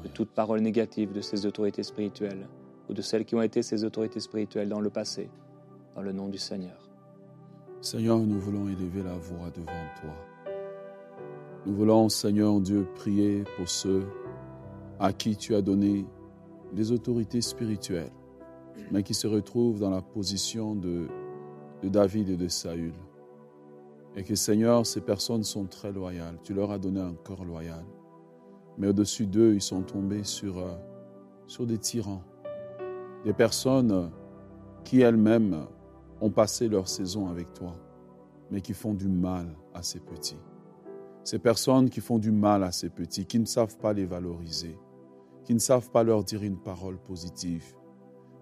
de 0.02 0.08
toute 0.08 0.30
parole 0.30 0.60
négative 0.60 1.12
de 1.12 1.20
ces 1.20 1.44
autorités 1.44 1.82
spirituelles 1.82 2.46
ou 2.88 2.94
de 2.94 3.02
celles 3.02 3.24
qui 3.24 3.34
ont 3.34 3.42
été 3.42 3.62
ces 3.62 3.84
autorités 3.84 4.20
spirituelles 4.20 4.68
dans 4.68 4.80
le 4.80 4.90
passé, 4.90 5.28
dans 5.94 6.02
le 6.02 6.12
nom 6.12 6.28
du 6.28 6.38
Seigneur. 6.38 6.87
Seigneur, 7.80 8.18
nous 8.18 8.40
voulons 8.40 8.68
élever 8.68 9.04
la 9.04 9.14
voix 9.14 9.50
devant 9.54 9.66
toi. 10.00 10.10
Nous 11.64 11.74
voulons, 11.74 12.08
Seigneur 12.08 12.60
Dieu, 12.60 12.88
prier 12.96 13.44
pour 13.56 13.68
ceux 13.68 14.02
à 14.98 15.12
qui 15.12 15.36
tu 15.36 15.54
as 15.54 15.62
donné 15.62 16.04
des 16.72 16.90
autorités 16.90 17.40
spirituelles, 17.40 18.10
mais 18.90 19.04
qui 19.04 19.14
se 19.14 19.28
retrouvent 19.28 19.78
dans 19.78 19.90
la 19.90 20.02
position 20.02 20.74
de, 20.74 21.06
David 21.84 22.30
et 22.30 22.36
de 22.36 22.48
Saül. 22.48 22.94
Et 24.16 24.24
que, 24.24 24.34
Seigneur, 24.34 24.84
ces 24.84 25.00
personnes 25.00 25.44
sont 25.44 25.66
très 25.66 25.92
loyales. 25.92 26.36
Tu 26.42 26.54
leur 26.54 26.72
as 26.72 26.78
donné 26.78 27.00
un 27.00 27.14
corps 27.14 27.44
loyal. 27.44 27.84
Mais 28.76 28.88
au-dessus 28.88 29.26
d'eux, 29.26 29.54
ils 29.54 29.62
sont 29.62 29.82
tombés 29.82 30.24
sur, 30.24 30.58
euh, 30.58 30.74
sur 31.46 31.64
des 31.64 31.78
tyrans, 31.78 32.24
des 33.24 33.32
personnes 33.32 34.10
qui 34.82 35.00
elles-mêmes 35.00 35.68
ont 36.20 36.30
passé 36.30 36.68
leur 36.68 36.88
saison 36.88 37.28
avec 37.28 37.52
toi, 37.54 37.74
mais 38.50 38.60
qui 38.60 38.74
font 38.74 38.94
du 38.94 39.08
mal 39.08 39.46
à 39.74 39.82
ces 39.82 40.00
petits. 40.00 40.40
Ces 41.24 41.38
personnes 41.38 41.90
qui 41.90 42.00
font 42.00 42.18
du 42.18 42.32
mal 42.32 42.62
à 42.62 42.72
ces 42.72 42.88
petits, 42.88 43.26
qui 43.26 43.38
ne 43.38 43.44
savent 43.44 43.76
pas 43.78 43.92
les 43.92 44.06
valoriser, 44.06 44.78
qui 45.44 45.54
ne 45.54 45.58
savent 45.58 45.90
pas 45.90 46.02
leur 46.02 46.24
dire 46.24 46.42
une 46.42 46.58
parole 46.58 46.98
positive, 46.98 47.74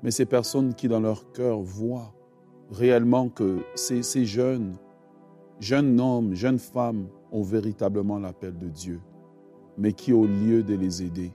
mais 0.03 0.11
ces 0.11 0.27
personnes 0.27 0.75
qui 0.75 0.89
dans 0.89 1.01
leur 1.01 1.33
cœur 1.33 1.61
voient 1.61 2.15
réellement 2.71 3.29
que 3.29 3.59
ces, 3.75 4.03
ces 4.03 4.25
jeunes, 4.25 4.77
jeunes 5.61 6.01
hommes, 6.01 6.35
jeunes 6.35 6.59
femmes 6.59 7.09
ont 7.33 7.43
véritablement 7.43 8.19
l'appel 8.19 8.57
de 8.57 8.69
Dieu, 8.69 9.01
mais 9.79 9.93
qui 9.93 10.13
au 10.13 10.27
lieu 10.27 10.63
de 10.63 10.75
les 10.75 11.03
aider, 11.03 11.33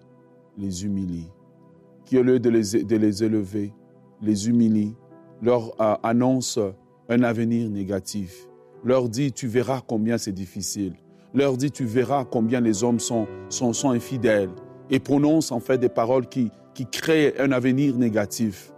les 0.58 0.86
humilient, 0.86 1.32
qui 2.06 2.18
au 2.18 2.24
lieu 2.24 2.40
de 2.40 2.50
les, 2.50 2.84
de 2.84 2.96
les 2.96 3.24
élever, 3.24 3.74
les 4.22 4.50
humilient 4.50 4.96
leur 5.42 5.74
euh, 5.82 5.96
annonce 6.04 6.60
un 7.10 7.24
avenir 7.24 7.70
négatif, 7.70 8.48
leur 8.84 9.10
dit 9.10 9.32
tu 9.32 9.48
verras 9.48 9.82
combien 9.86 10.18
c'est 10.18 10.32
difficile, 10.32 10.94
leur 11.34 11.58
dit 11.58 11.72
tu 11.72 11.86
verras 11.86 12.26
combien 12.26 12.62
les 12.62 12.84
hommes 12.84 13.00
sont, 13.00 13.28
sont, 13.50 13.92
infidèles 13.92 14.52
et 14.90 15.00
prononce 15.00 15.52
en 15.52 15.60
fait 15.60 15.78
des 15.78 15.90
paroles 15.90 16.28
qui, 16.28 16.52
qui 16.74 16.86
créent 16.86 17.40
un 17.40 17.52
avenir 17.52 17.96
négatif. 17.98 18.74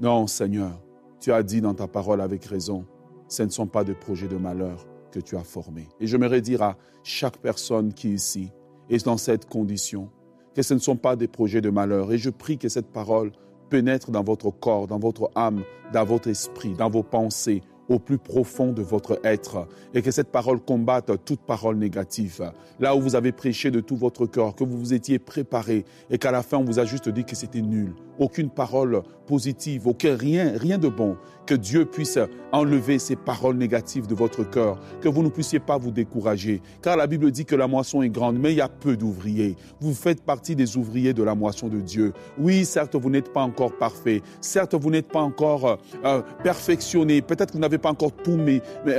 Non, 0.00 0.26
Seigneur, 0.26 0.80
tu 1.20 1.32
as 1.32 1.42
dit 1.42 1.60
dans 1.60 1.74
ta 1.74 1.88
parole 1.88 2.20
avec 2.20 2.44
raison, 2.44 2.84
ce 3.28 3.42
ne 3.42 3.50
sont 3.50 3.66
pas 3.66 3.84
des 3.84 3.94
projets 3.94 4.28
de 4.28 4.36
malheur 4.36 4.86
que 5.10 5.20
tu 5.20 5.36
as 5.36 5.42
formés. 5.44 5.88
Et 6.00 6.06
j'aimerais 6.06 6.40
dire 6.40 6.62
à 6.62 6.76
chaque 7.02 7.38
personne 7.38 7.92
qui 7.92 8.10
ici 8.10 8.52
est 8.88 9.04
dans 9.04 9.16
cette 9.16 9.46
condition 9.46 10.10
que 10.54 10.62
ce 10.62 10.74
ne 10.74 10.78
sont 10.78 10.96
pas 10.96 11.16
des 11.16 11.28
projets 11.28 11.60
de 11.60 11.70
malheur. 11.70 12.12
Et 12.12 12.18
je 12.18 12.30
prie 12.30 12.58
que 12.58 12.68
cette 12.68 12.88
parole 12.88 13.32
pénètre 13.68 14.10
dans 14.10 14.22
votre 14.22 14.50
corps, 14.50 14.86
dans 14.86 14.98
votre 14.98 15.30
âme, 15.34 15.62
dans 15.92 16.04
votre 16.04 16.28
esprit, 16.28 16.74
dans 16.74 16.90
vos 16.90 17.02
pensées, 17.02 17.62
au 17.88 17.98
plus 17.98 18.18
profond 18.18 18.72
de 18.72 18.82
votre 18.82 19.18
être 19.24 19.66
et 19.94 20.02
que 20.02 20.10
cette 20.10 20.30
parole 20.30 20.60
combatte 20.60 21.10
toute 21.24 21.40
parole 21.40 21.76
négative. 21.76 22.52
Là 22.80 22.94
où 22.94 23.00
vous 23.00 23.16
avez 23.16 23.32
prêché 23.32 23.70
de 23.70 23.80
tout 23.80 23.96
votre 23.96 24.26
cœur, 24.26 24.54
que 24.54 24.64
vous 24.64 24.78
vous 24.78 24.92
étiez 24.92 25.18
préparé 25.18 25.84
et 26.10 26.18
qu'à 26.18 26.30
la 26.30 26.42
fin 26.42 26.58
on 26.58 26.64
vous 26.64 26.78
a 26.78 26.84
juste 26.84 27.08
dit 27.08 27.24
que 27.24 27.34
c'était 27.34 27.62
nul 27.62 27.94
aucune 28.18 28.50
parole 28.50 29.02
positive, 29.26 29.86
aucun 29.86 30.16
rien, 30.16 30.52
rien 30.56 30.78
de 30.78 30.88
bon. 30.88 31.16
Que 31.46 31.54
Dieu 31.54 31.84
puisse 31.84 32.18
enlever 32.52 32.98
ces 32.98 33.16
paroles 33.16 33.56
négatives 33.56 34.06
de 34.06 34.14
votre 34.14 34.42
cœur, 34.42 34.78
que 35.00 35.08
vous 35.08 35.22
ne 35.22 35.28
puissiez 35.28 35.60
pas 35.60 35.78
vous 35.78 35.90
décourager. 35.90 36.60
Car 36.82 36.96
la 36.96 37.06
Bible 37.06 37.30
dit 37.30 37.44
que 37.44 37.54
la 37.54 37.66
moisson 37.66 38.02
est 38.02 38.08
grande, 38.08 38.38
mais 38.38 38.52
il 38.52 38.56
y 38.56 38.60
a 38.60 38.68
peu 38.68 38.96
d'ouvriers. 38.96 39.56
Vous 39.80 39.94
faites 39.94 40.22
partie 40.22 40.56
des 40.56 40.76
ouvriers 40.76 41.12
de 41.12 41.22
la 41.22 41.34
moisson 41.34 41.68
de 41.68 41.80
Dieu. 41.80 42.12
Oui, 42.38 42.64
certes, 42.64 42.96
vous 42.96 43.10
n'êtes 43.10 43.32
pas 43.32 43.42
encore 43.42 43.76
parfait. 43.76 44.22
Certes, 44.40 44.74
vous 44.74 44.90
n'êtes 44.90 45.08
pas 45.08 45.20
encore 45.20 45.78
euh, 46.04 46.22
perfectionné. 46.42 47.22
Peut-être 47.22 47.48
que 47.48 47.54
vous 47.54 47.62
n'avez 47.62 47.78
pas 47.78 47.90
encore 47.90 48.12
tout 48.12 48.38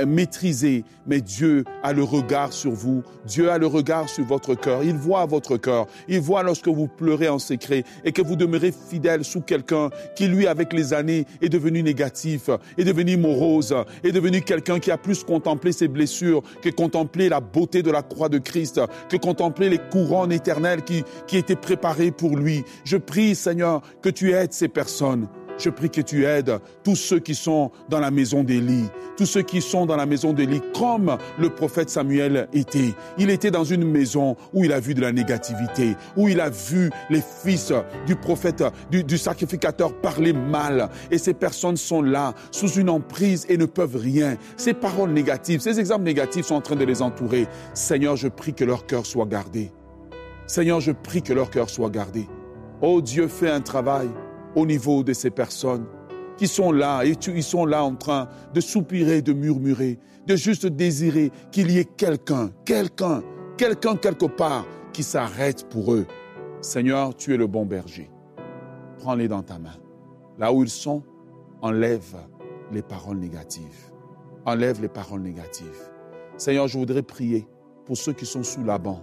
maîtrisé. 0.06 0.84
Mais 1.06 1.20
Dieu 1.20 1.64
a 1.82 1.92
le 1.92 2.02
regard 2.02 2.52
sur 2.52 2.72
vous. 2.72 3.02
Dieu 3.26 3.50
a 3.50 3.58
le 3.58 3.66
regard 3.66 4.08
sur 4.08 4.24
votre 4.24 4.54
cœur. 4.54 4.82
Il 4.82 4.94
voit 4.94 5.26
votre 5.26 5.56
cœur. 5.56 5.86
Il 6.08 6.20
voit 6.20 6.42
lorsque 6.42 6.68
vous 6.68 6.88
pleurez 6.88 7.28
en 7.28 7.38
secret 7.38 7.84
et 8.04 8.12
que 8.12 8.22
vous 8.22 8.36
demeurez 8.36 8.72
fidèle 8.72 9.09
sous 9.22 9.40
quelqu'un 9.40 9.90
qui, 10.16 10.28
lui, 10.28 10.46
avec 10.46 10.72
les 10.72 10.94
années, 10.94 11.26
est 11.42 11.48
devenu 11.48 11.82
négatif, 11.82 12.50
est 12.78 12.84
devenu 12.84 13.16
morose, 13.16 13.74
est 14.04 14.12
devenu 14.12 14.42
quelqu'un 14.42 14.78
qui 14.78 14.90
a 14.90 14.98
plus 14.98 15.24
contemplé 15.24 15.72
ses 15.72 15.88
blessures 15.88 16.42
que 16.62 16.68
contemplé 16.68 17.28
la 17.28 17.40
beauté 17.40 17.82
de 17.82 17.90
la 17.90 18.02
croix 18.02 18.28
de 18.28 18.38
Christ, 18.38 18.80
que 19.08 19.16
contempler 19.16 19.68
les 19.68 19.78
couronnes 19.78 20.32
éternelles 20.32 20.82
qui, 20.82 21.04
qui 21.26 21.36
étaient 21.36 21.56
préparées 21.56 22.10
pour 22.10 22.36
lui. 22.36 22.64
Je 22.84 22.96
prie, 22.96 23.34
Seigneur, 23.34 23.82
que 24.02 24.08
tu 24.08 24.32
aides 24.32 24.52
ces 24.52 24.68
personnes 24.68 25.28
je 25.60 25.70
prie 25.70 25.90
que 25.90 26.00
tu 26.00 26.24
aides 26.24 26.58
tous 26.82 26.96
ceux 26.96 27.18
qui 27.18 27.34
sont 27.34 27.70
dans 27.88 28.00
la 28.00 28.10
maison 28.10 28.42
d'Élie, 28.42 28.84
tous 29.16 29.26
ceux 29.26 29.42
qui 29.42 29.60
sont 29.60 29.86
dans 29.86 29.96
la 29.96 30.06
maison 30.06 30.32
d'Élie, 30.32 30.60
comme 30.78 31.16
le 31.38 31.50
prophète 31.50 31.90
Samuel 31.90 32.48
était. 32.52 32.94
Il 33.18 33.30
était 33.30 33.50
dans 33.50 33.64
une 33.64 33.84
maison 33.84 34.36
où 34.52 34.64
il 34.64 34.72
a 34.72 34.80
vu 34.80 34.94
de 34.94 35.00
la 35.00 35.12
négativité, 35.12 35.96
où 36.16 36.28
il 36.28 36.40
a 36.40 36.50
vu 36.50 36.90
les 37.10 37.20
fils 37.22 37.72
du 38.06 38.16
prophète, 38.16 38.64
du, 38.90 39.18
sacrificateur 39.18 39.92
parler 39.94 40.32
mal. 40.32 40.88
Et 41.10 41.18
ces 41.18 41.34
personnes 41.34 41.76
sont 41.76 42.02
là, 42.02 42.34
sous 42.50 42.70
une 42.72 42.90
emprise 42.90 43.46
et 43.48 43.56
ne 43.56 43.66
peuvent 43.66 43.96
rien. 43.96 44.36
Ces 44.56 44.74
paroles 44.74 45.10
négatives, 45.10 45.60
ces 45.60 45.78
exemples 45.78 46.04
négatifs 46.04 46.46
sont 46.46 46.54
en 46.54 46.60
train 46.60 46.76
de 46.76 46.84
les 46.84 47.02
entourer. 47.02 47.46
Seigneur, 47.74 48.16
je 48.16 48.28
prie 48.28 48.54
que 48.54 48.64
leur 48.64 48.86
cœur 48.86 49.06
soit 49.06 49.26
gardé. 49.26 49.72
Seigneur, 50.46 50.80
je 50.80 50.92
prie 50.92 51.22
que 51.22 51.32
leur 51.32 51.50
cœur 51.50 51.70
soit 51.70 51.90
gardé. 51.90 52.26
Oh 52.82 53.00
Dieu, 53.00 53.28
fais 53.28 53.50
un 53.50 53.60
travail 53.60 54.08
au 54.54 54.66
niveau 54.66 55.02
de 55.02 55.12
ces 55.12 55.30
personnes 55.30 55.86
qui 56.36 56.48
sont 56.48 56.72
là 56.72 57.04
et 57.04 57.12
ils 57.28 57.42
sont 57.42 57.66
là 57.66 57.84
en 57.84 57.94
train 57.94 58.28
de 58.54 58.60
soupirer, 58.60 59.20
de 59.20 59.32
murmurer, 59.32 59.98
de 60.26 60.36
juste 60.36 60.66
désirer 60.66 61.30
qu'il 61.52 61.70
y 61.70 61.78
ait 61.78 61.84
quelqu'un, 61.84 62.50
quelqu'un, 62.64 63.22
quelqu'un 63.58 63.96
quelque 63.96 64.24
part 64.24 64.66
qui 64.92 65.02
s'arrête 65.02 65.68
pour 65.68 65.92
eux. 65.92 66.06
Seigneur, 66.62 67.14
tu 67.14 67.34
es 67.34 67.36
le 67.36 67.46
bon 67.46 67.66
berger. 67.66 68.10
Prends-les 68.98 69.28
dans 69.28 69.42
ta 69.42 69.58
main. 69.58 69.76
Là 70.38 70.52
où 70.52 70.62
ils 70.62 70.70
sont, 70.70 71.02
enlève 71.60 72.16
les 72.72 72.82
paroles 72.82 73.18
négatives. 73.18 73.92
Enlève 74.46 74.80
les 74.80 74.88
paroles 74.88 75.20
négatives. 75.20 75.90
Seigneur, 76.38 76.68
je 76.68 76.78
voudrais 76.78 77.02
prier 77.02 77.46
pour 77.84 77.98
ceux 77.98 78.14
qui 78.14 78.24
sont 78.24 78.42
sous 78.42 78.64
la 78.64 78.78
banc, 78.78 79.02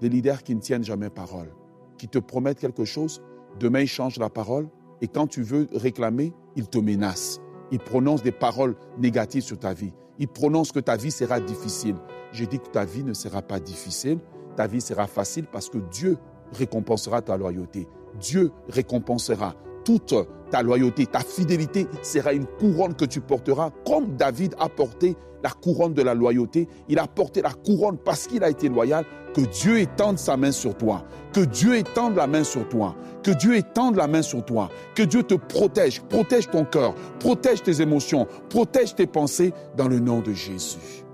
des 0.00 0.08
leaders 0.08 0.42
qui 0.44 0.54
ne 0.54 0.60
tiennent 0.60 0.84
jamais 0.84 1.10
parole, 1.10 1.52
qui 1.98 2.06
te 2.06 2.18
promettent 2.18 2.60
quelque 2.60 2.84
chose, 2.84 3.22
demain 3.58 3.80
ils 3.80 3.88
changent 3.88 4.18
la 4.18 4.30
parole, 4.30 4.68
et 5.00 5.08
quand 5.08 5.26
tu 5.26 5.42
veux 5.42 5.68
réclamer, 5.72 6.32
il 6.54 6.68
te 6.68 6.78
menace. 6.78 7.40
Il 7.70 7.78
prononce 7.78 8.22
des 8.22 8.32
paroles 8.32 8.76
négatives 8.98 9.42
sur 9.42 9.58
ta 9.58 9.74
vie. 9.74 9.92
Il 10.18 10.28
prononce 10.28 10.72
que 10.72 10.80
ta 10.80 10.96
vie 10.96 11.10
sera 11.10 11.40
difficile. 11.40 11.96
Je 12.32 12.44
dis 12.44 12.58
que 12.58 12.68
ta 12.68 12.84
vie 12.84 13.04
ne 13.04 13.12
sera 13.12 13.42
pas 13.42 13.60
difficile. 13.60 14.18
Ta 14.56 14.66
vie 14.66 14.80
sera 14.80 15.06
facile 15.06 15.46
parce 15.50 15.68
que 15.68 15.78
Dieu 15.78 16.16
récompensera 16.52 17.22
ta 17.22 17.36
loyauté. 17.36 17.86
Dieu 18.18 18.52
récompensera 18.68 19.54
toute 19.86 20.14
ta 20.50 20.62
loyauté, 20.62 21.06
ta 21.06 21.20
fidélité 21.20 21.86
sera 22.02 22.32
une 22.32 22.44
couronne 22.44 22.94
que 22.94 23.04
tu 23.04 23.20
porteras, 23.20 23.70
comme 23.86 24.16
David 24.16 24.54
a 24.58 24.68
porté 24.68 25.16
la 25.44 25.50
couronne 25.50 25.94
de 25.94 26.02
la 26.02 26.12
loyauté. 26.12 26.68
Il 26.88 26.98
a 26.98 27.06
porté 27.06 27.40
la 27.40 27.52
couronne 27.52 27.98
parce 27.98 28.26
qu'il 28.26 28.42
a 28.42 28.50
été 28.50 28.68
loyal. 28.68 29.04
Que 29.32 29.42
Dieu 29.42 29.78
étende 29.78 30.18
sa 30.18 30.36
main 30.36 30.50
sur 30.50 30.76
toi. 30.76 31.04
Que 31.32 31.40
Dieu 31.40 31.76
étende 31.76 32.16
la 32.16 32.26
main 32.26 32.42
sur 32.42 32.68
toi. 32.68 32.96
Que 33.22 33.30
Dieu 33.30 33.54
étende 33.54 33.94
la 33.94 34.08
main 34.08 34.22
sur 34.22 34.44
toi. 34.44 34.70
Que 34.96 35.04
Dieu 35.04 35.22
te 35.22 35.34
protège. 35.34 36.02
Protège 36.02 36.50
ton 36.50 36.64
cœur. 36.64 36.94
Protège 37.20 37.62
tes 37.62 37.80
émotions. 37.80 38.26
Protège 38.48 38.96
tes 38.96 39.06
pensées 39.06 39.52
dans 39.76 39.86
le 39.86 40.00
nom 40.00 40.20
de 40.20 40.32
Jésus. 40.32 41.04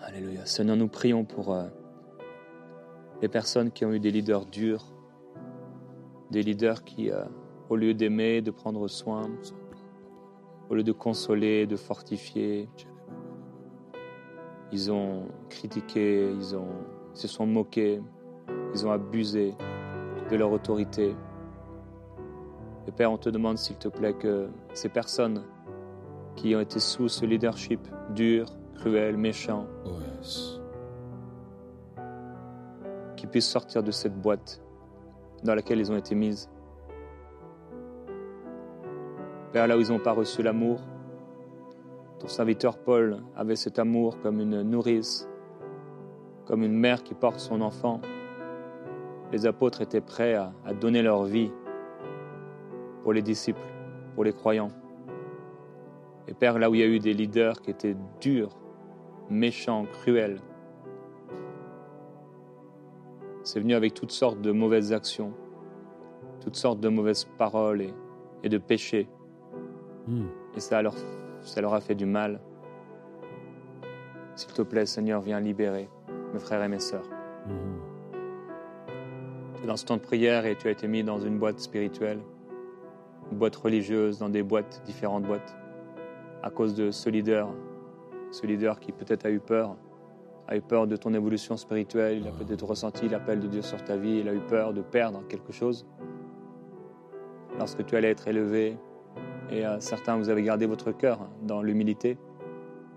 Alléluia. 0.00 0.44
Seigneur, 0.44 0.76
nous 0.76 0.88
prions 0.88 1.24
pour 1.24 1.54
euh, 1.54 1.64
les 3.22 3.28
personnes 3.28 3.70
qui 3.70 3.86
ont 3.86 3.92
eu 3.92 4.00
des 4.00 4.10
leaders 4.10 4.44
durs 4.44 4.93
des 6.30 6.42
leaders 6.42 6.84
qui, 6.84 7.10
euh, 7.10 7.24
au 7.68 7.76
lieu 7.76 7.94
d'aimer, 7.94 8.42
de 8.42 8.50
prendre 8.50 8.88
soin, 8.88 9.30
au 10.70 10.74
lieu 10.74 10.82
de 10.82 10.92
consoler, 10.92 11.66
de 11.66 11.76
fortifier, 11.76 12.68
ils 14.72 14.90
ont 14.90 15.28
critiqué, 15.50 16.30
ils, 16.30 16.56
ont, 16.56 16.74
se 17.12 17.28
sont 17.28 17.46
moqués, 17.46 18.00
ils 18.74 18.86
ont 18.86 18.90
abusé 18.90 19.54
de 20.30 20.36
leur 20.36 20.50
autorité. 20.50 21.14
Et 22.86 22.92
Père, 22.92 23.12
on 23.12 23.18
te 23.18 23.28
demande 23.30 23.58
s'il 23.58 23.76
te 23.76 23.88
plaît 23.88 24.14
que 24.14 24.48
ces 24.72 24.88
personnes 24.88 25.44
qui 26.34 26.56
ont 26.56 26.60
été 26.60 26.80
sous 26.80 27.08
ce 27.08 27.24
leadership 27.24 27.80
dur, 28.14 28.46
cruel, 28.74 29.16
méchant, 29.16 29.66
qui 33.16 33.26
puissent 33.26 33.48
sortir 33.48 33.82
de 33.82 33.90
cette 33.90 34.20
boîte 34.20 34.63
dans 35.44 35.54
laquelle 35.54 35.78
ils 35.78 35.92
ont 35.92 35.96
été 35.96 36.14
mises. 36.14 36.50
Père, 39.52 39.68
là 39.68 39.76
où 39.76 39.80
ils 39.80 39.92
n'ont 39.92 40.00
pas 40.00 40.12
reçu 40.12 40.42
l'amour, 40.42 40.80
ton 42.18 42.28
serviteur 42.28 42.78
Paul 42.78 43.22
avait 43.36 43.54
cet 43.54 43.78
amour 43.78 44.18
comme 44.20 44.40
une 44.40 44.62
nourrice, 44.62 45.28
comme 46.46 46.62
une 46.62 46.76
mère 46.76 47.02
qui 47.02 47.14
porte 47.14 47.38
son 47.38 47.60
enfant. 47.60 48.00
Les 49.30 49.46
apôtres 49.46 49.82
étaient 49.82 50.00
prêts 50.00 50.34
à, 50.34 50.52
à 50.64 50.72
donner 50.72 51.02
leur 51.02 51.24
vie 51.24 51.52
pour 53.02 53.12
les 53.12 53.22
disciples, 53.22 53.60
pour 54.14 54.24
les 54.24 54.32
croyants. 54.32 54.70
Et 56.26 56.34
Père, 56.34 56.58
là 56.58 56.70
où 56.70 56.74
il 56.74 56.80
y 56.80 56.84
a 56.84 56.86
eu 56.86 56.98
des 56.98 57.12
leaders 57.12 57.60
qui 57.60 57.70
étaient 57.70 57.96
durs, 58.20 58.56
méchants, 59.28 59.84
cruels, 59.92 60.40
c'est 63.44 63.60
venu 63.60 63.74
avec 63.74 63.92
toutes 63.92 64.10
sortes 64.10 64.40
de 64.40 64.50
mauvaises 64.50 64.92
actions, 64.92 65.32
toutes 66.40 66.56
sortes 66.56 66.80
de 66.80 66.88
mauvaises 66.88 67.26
paroles 67.36 67.84
et, 68.42 68.48
de 68.48 68.58
péchés. 68.58 69.06
Hmm. 70.06 70.26
Et 70.56 70.60
ça 70.60 70.80
leur, 70.82 70.94
ça 71.42 71.60
leur 71.60 71.74
a 71.74 71.80
fait 71.80 71.94
du 71.94 72.06
mal. 72.06 72.40
S'il 74.34 74.52
te 74.52 74.62
plaît, 74.62 74.86
Seigneur, 74.86 75.20
viens 75.20 75.40
libérer 75.40 75.88
mes 76.32 76.40
frères 76.40 76.62
et 76.62 76.68
mes 76.68 76.80
sœurs. 76.80 77.08
Hmm. 77.46 78.16
Tu 79.56 79.62
es 79.62 79.66
dans 79.66 79.76
ce 79.76 79.84
temps 79.84 79.98
de 79.98 80.02
prière 80.02 80.46
et 80.46 80.56
tu 80.56 80.66
as 80.66 80.70
été 80.70 80.88
mis 80.88 81.04
dans 81.04 81.20
une 81.20 81.38
boîte 81.38 81.60
spirituelle, 81.60 82.20
une 83.30 83.38
boîte 83.38 83.56
religieuse, 83.56 84.18
dans 84.18 84.30
des 84.30 84.42
boîtes, 84.42 84.82
différentes 84.86 85.24
boîtes, 85.24 85.54
à 86.42 86.48
cause 86.48 86.74
de 86.74 86.90
ce 86.90 87.10
leader, 87.10 87.48
ce 88.30 88.46
leader 88.46 88.80
qui 88.80 88.92
peut-être 88.92 89.26
a 89.26 89.30
eu 89.30 89.40
peur, 89.40 89.76
a 90.46 90.56
eu 90.56 90.60
peur 90.60 90.86
de 90.86 90.96
ton 90.96 91.14
évolution 91.14 91.56
spirituelle, 91.56 92.18
il 92.18 92.28
a 92.28 92.30
peut-être 92.30 92.64
ressenti 92.64 93.08
l'appel 93.08 93.40
de 93.40 93.46
Dieu 93.46 93.62
sur 93.62 93.82
ta 93.82 93.96
vie, 93.96 94.18
il 94.18 94.28
a 94.28 94.34
eu 94.34 94.40
peur 94.40 94.72
de 94.72 94.82
perdre 94.82 95.22
quelque 95.28 95.52
chose 95.52 95.86
lorsque 97.58 97.84
tu 97.86 97.96
allais 97.96 98.10
être 98.10 98.28
élevé. 98.28 98.76
Et 99.50 99.66
euh, 99.66 99.78
certains, 99.80 100.16
vous 100.16 100.28
avez 100.28 100.42
gardé 100.42 100.66
votre 100.66 100.92
cœur 100.92 101.28
dans 101.42 101.62
l'humilité, 101.62 102.18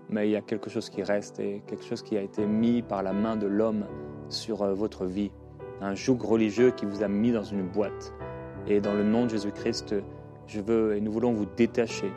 mais 0.08 0.28
il 0.28 0.32
y 0.32 0.36
a 0.36 0.40
quelque 0.40 0.70
chose 0.70 0.90
qui 0.90 1.02
reste 1.02 1.40
et 1.40 1.62
quelque 1.66 1.84
chose 1.84 2.02
qui 2.02 2.16
a 2.16 2.22
été 2.22 2.46
mis 2.46 2.82
par 2.82 3.02
la 3.02 3.12
main 3.12 3.36
de 3.36 3.46
l'homme 3.46 3.86
sur 4.28 4.62
euh, 4.62 4.74
votre 4.74 5.04
vie. 5.04 5.30
Un 5.80 5.94
joug 5.94 6.18
religieux 6.22 6.70
qui 6.70 6.86
vous 6.86 7.02
a 7.02 7.08
mis 7.08 7.32
dans 7.32 7.44
une 7.44 7.62
boîte. 7.62 8.12
Et 8.66 8.80
dans 8.80 8.94
le 8.94 9.04
nom 9.04 9.24
de 9.24 9.30
Jésus-Christ, 9.30 9.94
je 10.46 10.60
veux 10.60 10.96
et 10.96 11.00
nous 11.00 11.12
voulons 11.12 11.32
vous 11.32 11.46
détacher 11.56 12.10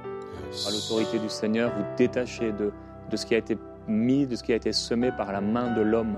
à 0.67 0.71
l'autorité 0.71 1.19
du 1.19 1.29
Seigneur, 1.29 1.71
vous 1.77 1.85
détacher 1.97 2.51
de, 2.51 2.71
de 3.09 3.15
ce 3.15 3.25
qui 3.25 3.35
a 3.35 3.37
été 3.37 3.55
mis, 3.87 4.25
de 4.25 4.35
ce 4.35 4.43
qui 4.43 4.53
a 4.53 4.55
été 4.55 4.71
semé 4.73 5.11
par 5.11 5.31
la 5.31 5.41
main 5.41 5.73
de 5.73 5.81
l'homme, 5.81 6.17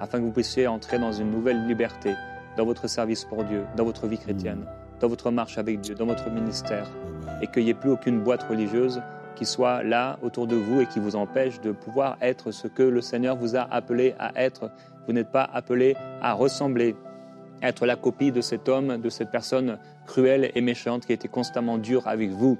afin 0.00 0.18
que 0.18 0.24
vous 0.24 0.32
puissiez 0.32 0.66
entrer 0.66 0.98
dans 0.98 1.12
une 1.12 1.30
nouvelle 1.30 1.66
liberté, 1.66 2.14
dans 2.56 2.64
votre 2.64 2.88
service 2.88 3.24
pour 3.24 3.44
Dieu, 3.44 3.64
dans 3.76 3.84
votre 3.84 4.06
vie 4.06 4.18
chrétienne, 4.18 4.60
mm. 4.60 5.00
dans 5.00 5.08
votre 5.08 5.30
marche 5.30 5.58
avec 5.58 5.80
Dieu, 5.80 5.94
dans 5.94 6.06
votre 6.06 6.30
ministère, 6.30 6.88
et 7.40 7.46
qu'il 7.46 7.64
n'y 7.64 7.70
ait 7.70 7.74
plus 7.74 7.90
aucune 7.90 8.20
boîte 8.20 8.42
religieuse 8.44 9.00
qui 9.34 9.44
soit 9.44 9.82
là 9.82 10.18
autour 10.22 10.46
de 10.46 10.56
vous 10.56 10.80
et 10.80 10.86
qui 10.86 11.00
vous 11.00 11.16
empêche 11.16 11.60
de 11.60 11.72
pouvoir 11.72 12.16
être 12.20 12.50
ce 12.50 12.68
que 12.68 12.82
le 12.82 13.00
Seigneur 13.00 13.36
vous 13.36 13.56
a 13.56 13.62
appelé 13.62 14.14
à 14.18 14.32
être. 14.40 14.70
Vous 15.06 15.12
n'êtes 15.12 15.30
pas 15.30 15.48
appelé 15.52 15.96
à 16.22 16.32
ressembler, 16.32 16.96
à 17.62 17.68
être 17.68 17.86
la 17.86 17.96
copie 17.96 18.32
de 18.32 18.40
cet 18.40 18.68
homme, 18.68 18.98
de 18.98 19.08
cette 19.08 19.30
personne 19.30 19.78
cruelle 20.06 20.50
et 20.54 20.60
méchante 20.60 21.06
qui 21.06 21.12
était 21.12 21.28
constamment 21.28 21.78
dure 21.78 22.06
avec 22.06 22.30
vous. 22.30 22.58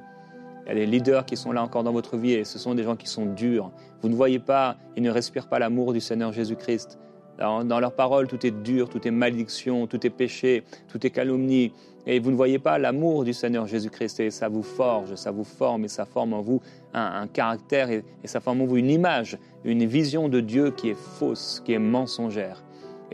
Il 0.65 0.69
y 0.69 0.73
a 0.73 0.75
des 0.75 0.87
leaders 0.87 1.27
qui 1.27 1.37
sont 1.37 1.53
là 1.53 1.63
encore 1.63 1.85
dans 1.85 1.93
votre 1.93 2.17
vie 2.17 2.33
et 2.33 2.45
ce 2.45 2.59
sont 2.59 2.75
des 2.75 2.85
gens 2.85 2.97
qui 2.97 3.07
sont 3.07 3.27
durs. 3.27 3.71
Vous 4.01 4.09
ne 4.09 4.15
voyez 4.15 4.39
pas, 4.39 4.77
ils 4.97 5.03
ne 5.03 5.11
respirent 5.11 5.49
pas 5.49 5.59
l'amour 5.59 5.93
du 5.93 6.01
Seigneur 6.01 6.33
Jésus-Christ. 6.33 6.99
Dans, 7.39 7.65
dans 7.65 7.81
leurs 7.81 7.95
paroles, 7.95 8.29
tout 8.29 8.47
est 8.47 8.51
dur, 8.51 8.89
tout 8.89 9.07
est 9.07 9.11
malédiction, 9.11 9.87
tout 9.87 10.07
est 10.07 10.11
péché, 10.11 10.63
tout 10.89 11.05
est 11.07 11.11
calomnie. 11.11 11.73
Et 12.07 12.19
vous 12.19 12.31
ne 12.31 12.37
voyez 12.37 12.59
pas 12.59 12.79
l'amour 12.79 13.25
du 13.25 13.33
Seigneur 13.33 13.67
Jésus-Christ 13.67 14.21
et 14.21 14.31
ça 14.31 14.49
vous 14.49 14.63
forge, 14.63 15.15
ça 15.15 15.31
vous 15.31 15.45
forme 15.45 15.85
et 15.85 15.89
ça 15.89 16.05
forme 16.05 16.35
en 16.35 16.43
vous 16.43 16.61
un, 16.93 17.27
caractère 17.27 17.91
et, 17.91 18.05
ça 18.25 18.41
forme 18.41 18.61
en 18.61 18.67
vous 18.67 18.77
une 18.77 18.91
image, 18.91 19.39
une 19.65 19.85
vision 19.87 20.29
de 20.29 20.41
Dieu 20.41 20.71
qui 20.71 20.91
est 20.91 20.99
fausse, 21.19 21.63
qui 21.65 21.73
est 21.73 21.79
mensongère. 21.79 22.63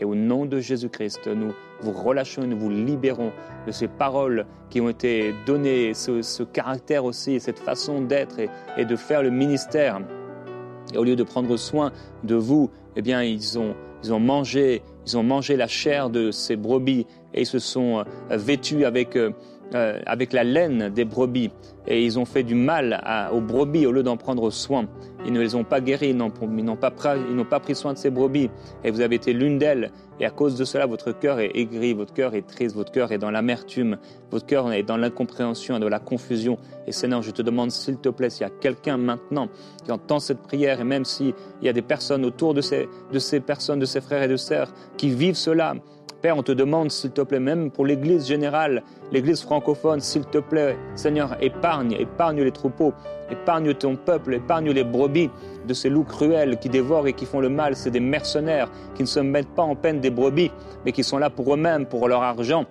Et 0.01 0.05
au 0.05 0.15
nom 0.15 0.47
de 0.47 0.59
Jésus-Christ, 0.59 1.27
nous 1.27 1.53
vous 1.81 1.91
relâchons 1.91 2.41
et 2.41 2.47
nous 2.47 2.57
vous 2.57 2.71
libérons 2.71 3.31
de 3.67 3.71
ces 3.71 3.87
paroles 3.87 4.47
qui 4.71 4.81
ont 4.81 4.89
été 4.89 5.31
données, 5.45 5.93
ce, 5.93 6.41
caractère 6.41 7.05
aussi, 7.05 7.39
cette 7.39 7.59
façon 7.59 8.01
d'être 8.01 8.39
et, 8.39 8.83
de 8.83 8.95
faire 8.95 9.21
le 9.21 9.29
ministère. 9.29 10.01
Et 10.91 10.97
au 10.97 11.03
lieu 11.03 11.15
de 11.15 11.23
prendre 11.23 11.55
soin 11.55 11.91
de 12.23 12.33
vous, 12.33 12.71
eh 12.95 13.03
bien, 13.03 13.21
ils 13.21 13.59
ont, 13.59 13.75
ils 14.03 14.11
ont 14.11 14.19
mangé, 14.19 14.81
ils 15.05 15.19
ont 15.19 15.23
mangé 15.23 15.55
la 15.55 15.67
chair 15.67 16.09
de 16.09 16.31
ces 16.31 16.55
brebis 16.55 17.05
et 17.35 17.41
ils 17.41 17.45
se 17.45 17.59
sont 17.59 17.99
euh, 17.99 18.37
vêtus 18.37 18.85
avec, 18.85 19.15
euh, 19.73 19.99
avec 20.05 20.33
la 20.33 20.43
laine 20.43 20.89
des 20.89 21.05
brebis 21.05 21.51
et 21.87 22.03
ils 22.03 22.19
ont 22.19 22.25
fait 22.25 22.43
du 22.43 22.55
mal 22.55 23.01
aux 23.31 23.41
brebis 23.41 23.85
au 23.85 23.91
lieu 23.91 24.03
d'en 24.03 24.17
prendre 24.17 24.49
soin. 24.51 24.85
Ils 25.25 25.33
ne 25.33 25.39
les 25.39 25.55
ont 25.55 25.63
pas 25.63 25.81
guéris, 25.81 26.09
ils 26.09 26.17
n'ont 26.17 26.29
pas, 26.75 26.91
pas, 26.91 27.59
pris 27.59 27.75
soin 27.75 27.93
de 27.93 27.97
ces 27.97 28.09
brebis 28.09 28.49
et 28.83 28.91
vous 28.91 29.01
avez 29.01 29.15
été 29.15 29.33
l'une 29.33 29.57
d'elles 29.57 29.91
et 30.19 30.25
à 30.25 30.29
cause 30.29 30.55
de 30.55 30.65
cela 30.65 30.85
votre 30.85 31.11
cœur 31.11 31.39
est 31.39 31.51
aigri, 31.55 31.93
votre 31.93 32.13
cœur 32.13 32.35
est 32.35 32.45
triste, 32.45 32.75
votre 32.75 32.91
cœur 32.91 33.11
est 33.11 33.17
dans 33.17 33.31
l'amertume, 33.31 33.97
votre 34.29 34.45
cœur 34.45 34.71
est 34.71 34.83
dans 34.83 34.97
l'incompréhension 34.97 35.77
et 35.77 35.79
dans 35.79 35.89
la 35.89 35.99
confusion. 35.99 36.57
Et 36.85 36.91
Seigneur, 36.91 37.21
je 37.21 37.31
te 37.31 37.41
demande 37.41 37.71
s'il 37.71 37.97
te 37.97 38.09
plaît, 38.09 38.29
s'il 38.29 38.41
y 38.41 38.49
a 38.49 38.51
quelqu'un 38.51 38.97
maintenant 38.97 39.47
qui 39.83 39.91
entend 39.91 40.19
cette 40.19 40.41
prière 40.41 40.81
et 40.81 40.83
même 40.83 41.05
s'il 41.05 41.33
y 41.61 41.69
a 41.69 41.73
des 41.73 41.81
personnes 41.81 42.25
autour 42.25 42.53
de 42.53 42.61
ces, 42.61 42.87
de 43.11 43.19
ces 43.19 43.39
personnes, 43.39 43.79
de 43.79 43.85
ces 43.85 44.01
frères 44.01 44.23
et 44.23 44.27
de 44.27 44.37
sœurs 44.37 44.71
qui 44.97 45.09
vivent 45.09 45.35
cela, 45.35 45.75
Père, 46.21 46.37
on 46.37 46.43
te 46.43 46.51
demande, 46.51 46.91
s'il 46.91 47.09
te 47.09 47.21
plaît, 47.21 47.39
même 47.39 47.71
pour 47.71 47.83
l'Église 47.83 48.27
générale, 48.27 48.83
l'Église 49.11 49.41
francophone, 49.41 50.01
s'il 50.01 50.23
te 50.25 50.37
plaît, 50.37 50.77
Seigneur, 50.93 51.35
épargne, 51.41 51.93
épargne 51.93 52.43
les 52.43 52.51
troupeaux, 52.51 52.93
épargne 53.31 53.73
ton 53.73 53.95
peuple, 53.95 54.35
épargne 54.35 54.69
les 54.69 54.83
brebis 54.83 55.31
de 55.67 55.73
ces 55.73 55.89
loups 55.89 56.03
cruels 56.03 56.59
qui 56.59 56.69
dévorent 56.69 57.07
et 57.07 57.13
qui 57.13 57.25
font 57.25 57.39
le 57.39 57.49
mal. 57.49 57.75
C'est 57.75 57.89
des 57.89 57.99
mercenaires 57.99 58.69
qui 58.93 59.01
ne 59.01 59.07
se 59.07 59.19
mettent 59.19 59.55
pas 59.55 59.63
en 59.63 59.75
peine 59.75 59.99
des 59.99 60.11
brebis, 60.11 60.51
mais 60.85 60.91
qui 60.91 61.03
sont 61.03 61.17
là 61.17 61.31
pour 61.31 61.55
eux-mêmes, 61.55 61.87
pour 61.87 62.07
leur 62.07 62.21
argent 62.21 62.65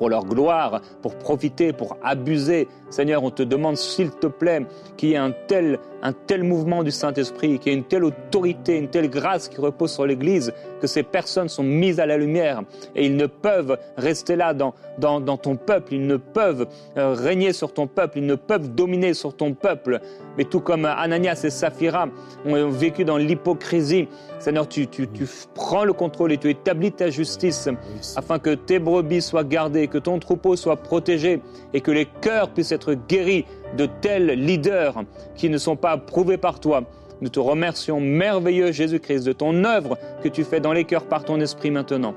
pour 0.00 0.08
leur 0.08 0.24
gloire, 0.24 0.80
pour 1.02 1.14
profiter, 1.16 1.74
pour 1.74 1.98
abuser. 2.02 2.68
Seigneur, 2.88 3.22
on 3.22 3.30
te 3.30 3.42
demande, 3.42 3.76
s'il 3.76 4.10
te 4.10 4.28
plaît, 4.28 4.64
qu'il 4.96 5.10
y 5.10 5.12
ait 5.12 5.18
un 5.18 5.30
tel, 5.46 5.78
un 6.02 6.14
tel 6.14 6.42
mouvement 6.42 6.82
du 6.82 6.90
Saint-Esprit, 6.90 7.58
qu'il 7.58 7.70
y 7.70 7.74
ait 7.74 7.78
une 7.78 7.84
telle 7.84 8.04
autorité, 8.04 8.78
une 8.78 8.88
telle 8.88 9.10
grâce 9.10 9.50
qui 9.50 9.60
repose 9.60 9.92
sur 9.92 10.06
l'Église, 10.06 10.54
que 10.80 10.86
ces 10.86 11.02
personnes 11.02 11.50
sont 11.50 11.62
mises 11.62 12.00
à 12.00 12.06
la 12.06 12.16
lumière 12.16 12.62
et 12.96 13.04
ils 13.04 13.14
ne 13.14 13.26
peuvent 13.26 13.76
rester 13.98 14.36
là 14.36 14.54
dans, 14.54 14.72
dans, 14.96 15.20
dans 15.20 15.36
ton 15.36 15.56
peuple, 15.56 15.92
ils 15.92 16.06
ne 16.06 16.16
peuvent 16.16 16.66
euh, 16.96 17.12
régner 17.12 17.52
sur 17.52 17.74
ton 17.74 17.86
peuple, 17.86 18.20
ils 18.20 18.26
ne 18.26 18.36
peuvent 18.36 18.74
dominer 18.74 19.12
sur 19.12 19.36
ton 19.36 19.52
peuple. 19.52 20.00
Mais 20.40 20.46
tout 20.46 20.60
comme 20.60 20.86
Ananias 20.86 21.42
et 21.44 21.50
Saphira 21.50 22.08
ont 22.46 22.70
vécu 22.70 23.04
dans 23.04 23.18
l'hypocrisie, 23.18 24.08
Seigneur, 24.38 24.66
tu, 24.66 24.86
tu, 24.86 25.06
tu 25.06 25.26
prends 25.54 25.84
le 25.84 25.92
contrôle 25.92 26.32
et 26.32 26.38
tu 26.38 26.48
établis 26.48 26.92
ta 26.92 27.10
justice 27.10 27.68
afin 28.16 28.38
que 28.38 28.54
tes 28.54 28.78
brebis 28.78 29.20
soient 29.20 29.44
gardées, 29.44 29.86
que 29.86 29.98
ton 29.98 30.18
troupeau 30.18 30.56
soit 30.56 30.78
protégé 30.78 31.42
et 31.74 31.82
que 31.82 31.90
les 31.90 32.06
cœurs 32.06 32.48
puissent 32.54 32.72
être 32.72 32.94
guéris 32.94 33.44
de 33.76 33.84
tels 33.84 34.28
leaders 34.28 35.02
qui 35.36 35.50
ne 35.50 35.58
sont 35.58 35.76
pas 35.76 35.90
approuvés 35.90 36.38
par 36.38 36.58
toi. 36.58 36.84
Nous 37.20 37.28
te 37.28 37.38
remercions, 37.38 38.00
merveilleux 38.00 38.72
Jésus-Christ, 38.72 39.26
de 39.26 39.32
ton 39.32 39.64
œuvre 39.64 39.98
que 40.22 40.30
tu 40.30 40.44
fais 40.44 40.60
dans 40.60 40.72
les 40.72 40.84
cœurs 40.84 41.04
par 41.04 41.22
ton 41.22 41.38
esprit 41.38 41.70
maintenant. 41.70 42.14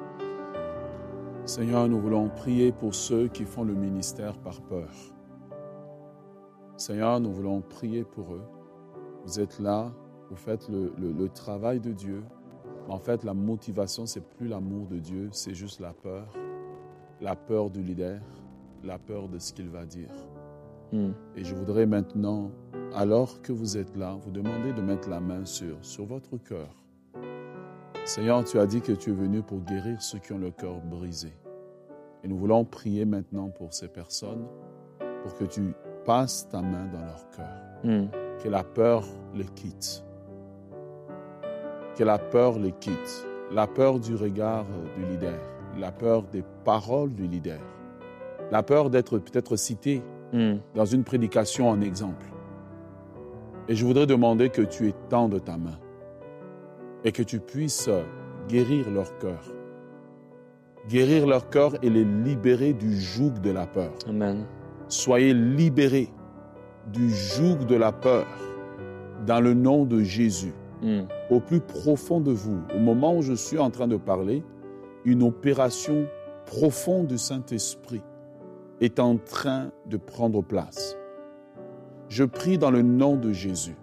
Seigneur, 1.44 1.90
nous 1.90 2.00
voulons 2.00 2.30
prier 2.30 2.72
pour 2.72 2.96
ceux 2.96 3.28
qui 3.28 3.44
font 3.44 3.66
le 3.66 3.74
ministère 3.74 4.38
par 4.38 4.62
peur. 4.62 5.13
Seigneur, 6.78 7.20
nous 7.20 7.32
voulons 7.32 7.62
prier 7.62 8.04
pour 8.04 8.34
eux. 8.34 8.44
Vous 9.26 9.40
êtes 9.40 9.60
là, 9.60 9.92
vous 10.30 10.36
faites 10.36 10.68
le, 10.70 11.28
travail 11.30 11.80
de 11.80 11.92
Dieu. 11.92 12.24
En 12.90 12.98
fait, 12.98 13.24
la 13.24 13.34
motivation, 13.34 14.06
c'est 14.06 14.26
plus 14.26 14.48
l'amour 14.48 14.88
de 14.88 14.98
Dieu, 14.98 15.30
c'est 15.32 15.54
juste 15.54 15.80
la 15.80 15.94
peur. 15.94 16.28
La 17.22 17.36
peur 17.36 17.70
du 17.70 17.84
leader, 17.84 18.20
la 18.84 18.98
peur 18.98 19.30
de 19.30 19.38
ce 19.38 19.54
qu'il 19.54 19.70
va 19.70 19.86
dire. 19.86 20.10
Hmm. 20.92 21.12
Et 21.36 21.44
je 21.44 21.56
voudrais 21.56 21.86
maintenant, 21.86 22.52
alors 22.94 23.42
que 23.42 23.54
vous 23.54 23.78
êtes 23.78 23.96
là, 23.96 24.18
vous 24.20 24.32
demander 24.32 24.74
de 24.74 24.82
mettre 24.82 25.10
la 25.10 25.20
main 25.20 25.46
sur, 25.46 25.78
sur 25.82 26.06
votre 26.06 26.38
cœur. 26.38 26.84
Seigneur, 28.04 28.44
tu 28.44 28.60
as 28.60 28.66
dit 28.66 28.82
que 28.82 28.92
tu 28.92 29.12
es 29.12 29.14
venu 29.14 29.44
pour 29.44 29.62
guérir 29.62 30.02
ceux 30.02 30.20
qui 30.20 30.34
ont 30.34 30.40
le 30.40 30.52
cœur 30.52 30.82
brisé. 30.82 31.32
Et 32.24 32.28
nous 32.28 32.38
voulons 32.38 32.66
prier 32.66 33.06
maintenant 33.06 33.50
pour 33.50 33.74
ces 33.74 33.88
personnes, 33.88 34.46
pour 35.22 35.36
que 35.36 35.46
tu 35.46 35.74
passes 36.06 36.48
ta 36.50 36.62
main 36.62 36.88
dans 36.92 37.06
leur 37.06 37.30
cœur. 37.32 37.84
Hmm. 37.84 38.08
Que 38.44 38.50
la 38.50 38.64
peur 38.64 39.04
les 39.34 39.46
quitte 39.46 40.04
que 41.96 42.04
la 42.04 42.18
peur 42.18 42.58
les 42.58 42.72
quitte, 42.72 43.28
la 43.52 43.68
peur 43.68 44.00
du 44.00 44.16
regard 44.16 44.66
du 44.98 45.06
leader, 45.06 45.40
la 45.78 45.92
peur 45.92 46.24
des 46.24 46.44
paroles 46.64 47.14
du 47.14 47.28
leader, 47.28 47.60
la 48.52 48.64
peur 48.64 48.90
d'être 48.90 49.20
peut-être 49.20 49.56
cité 49.56 50.02
hmm. 50.34 50.56
dans 50.76 50.86
une 50.86 51.04
prédication 51.04 51.70
en 51.70 51.82
exemple. 51.82 52.26
Et 53.68 53.76
je 53.76 53.86
voudrais 53.86 54.08
demander 54.08 54.50
que 54.50 54.62
tu 54.62 54.88
étendes 54.88 55.42
ta 55.44 55.58
main 55.58 55.80
et 57.04 57.12
que 57.12 57.24
tu 57.24 57.40
puisses 57.40 57.90
guérir 58.50 58.90
leur 58.90 59.18
cœur. 59.20 59.42
Guérir 60.90 61.28
leur 61.28 61.50
cœur 61.50 61.76
et 61.82 61.90
les 61.90 62.04
libérer 62.04 62.74
du 62.74 63.00
joug 63.00 63.40
de 63.42 63.52
la 63.52 63.66
peur. 63.66 63.94
Amen. 64.08 64.46
Soyez 64.88 65.34
libérés 65.34 66.10
du 66.92 67.10
joug 67.10 67.66
de 67.68 67.76
la 67.76 67.92
peur 67.92 68.28
dans 69.26 69.40
le 69.40 69.54
nom 69.54 69.86
de 69.86 70.02
Jésus. 70.02 70.54
Hmm. 70.82 71.04
Au 71.30 71.40
plus 71.40 71.62
profond 71.62 72.20
de 72.20 72.32
vous, 72.32 72.60
au 72.76 72.80
moment 72.80 73.16
où 73.16 73.22
je 73.22 73.34
suis 73.34 73.58
en 73.58 73.70
train 73.70 73.88
de 73.88 73.96
parler, 73.96 74.44
une 75.06 75.24
opération 75.24 76.06
profonde 76.46 77.08
du 77.08 77.18
Saint-Esprit 77.18 78.02
est 78.82 79.00
en 79.00 79.18
train 79.18 79.72
de 79.86 79.98
prendre 79.98 80.42
place. 80.42 80.98
Je 82.10 82.26
prie 82.26 82.58
dans 82.58 82.72
le 82.72 82.82
nom 82.82 83.16
de 83.16 83.32
Jésus 83.32 83.76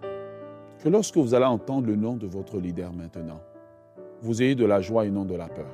que 0.83 0.89
lorsque 0.89 1.17
vous 1.17 1.33
allez 1.33 1.45
entendre 1.45 1.87
le 1.87 1.95
nom 1.95 2.15
de 2.15 2.27
votre 2.27 2.59
leader 2.59 2.93
maintenant, 2.93 3.41
vous 4.21 4.41
ayez 4.41 4.55
de 4.55 4.65
la 4.65 4.81
joie 4.81 5.05
et 5.05 5.11
non 5.11 5.25
de 5.25 5.35
la 5.35 5.47
peur. 5.47 5.71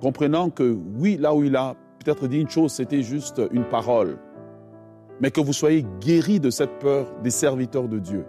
Comprenant 0.00 0.50
que 0.50 0.76
oui, 0.98 1.16
là 1.16 1.34
où 1.34 1.42
il 1.42 1.56
a 1.56 1.74
peut-être 2.04 2.26
dit 2.28 2.40
une 2.40 2.48
chose, 2.48 2.72
c'était 2.72 3.02
juste 3.02 3.42
une 3.52 3.64
parole, 3.64 4.18
mais 5.20 5.30
que 5.30 5.40
vous 5.40 5.52
soyez 5.52 5.84
guéris 6.00 6.40
de 6.40 6.50
cette 6.50 6.78
peur 6.78 7.06
des 7.22 7.30
serviteurs 7.30 7.88
de 7.88 7.98
Dieu 7.98 8.24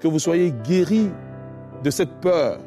que 0.00 0.08
vous 0.08 0.18
soyez 0.18 0.52
guéris 0.64 1.10
de 1.84 1.90
cette 1.90 2.20
peur 2.20 2.58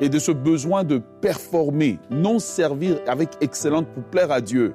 et 0.00 0.08
de 0.08 0.18
ce 0.18 0.32
besoin 0.32 0.84
de 0.84 0.98
performer, 1.20 1.98
non 2.10 2.38
servir 2.38 2.98
avec 3.06 3.30
excellence 3.40 3.84
pour 3.94 4.04
plaire 4.04 4.32
à 4.32 4.40
Dieu, 4.40 4.74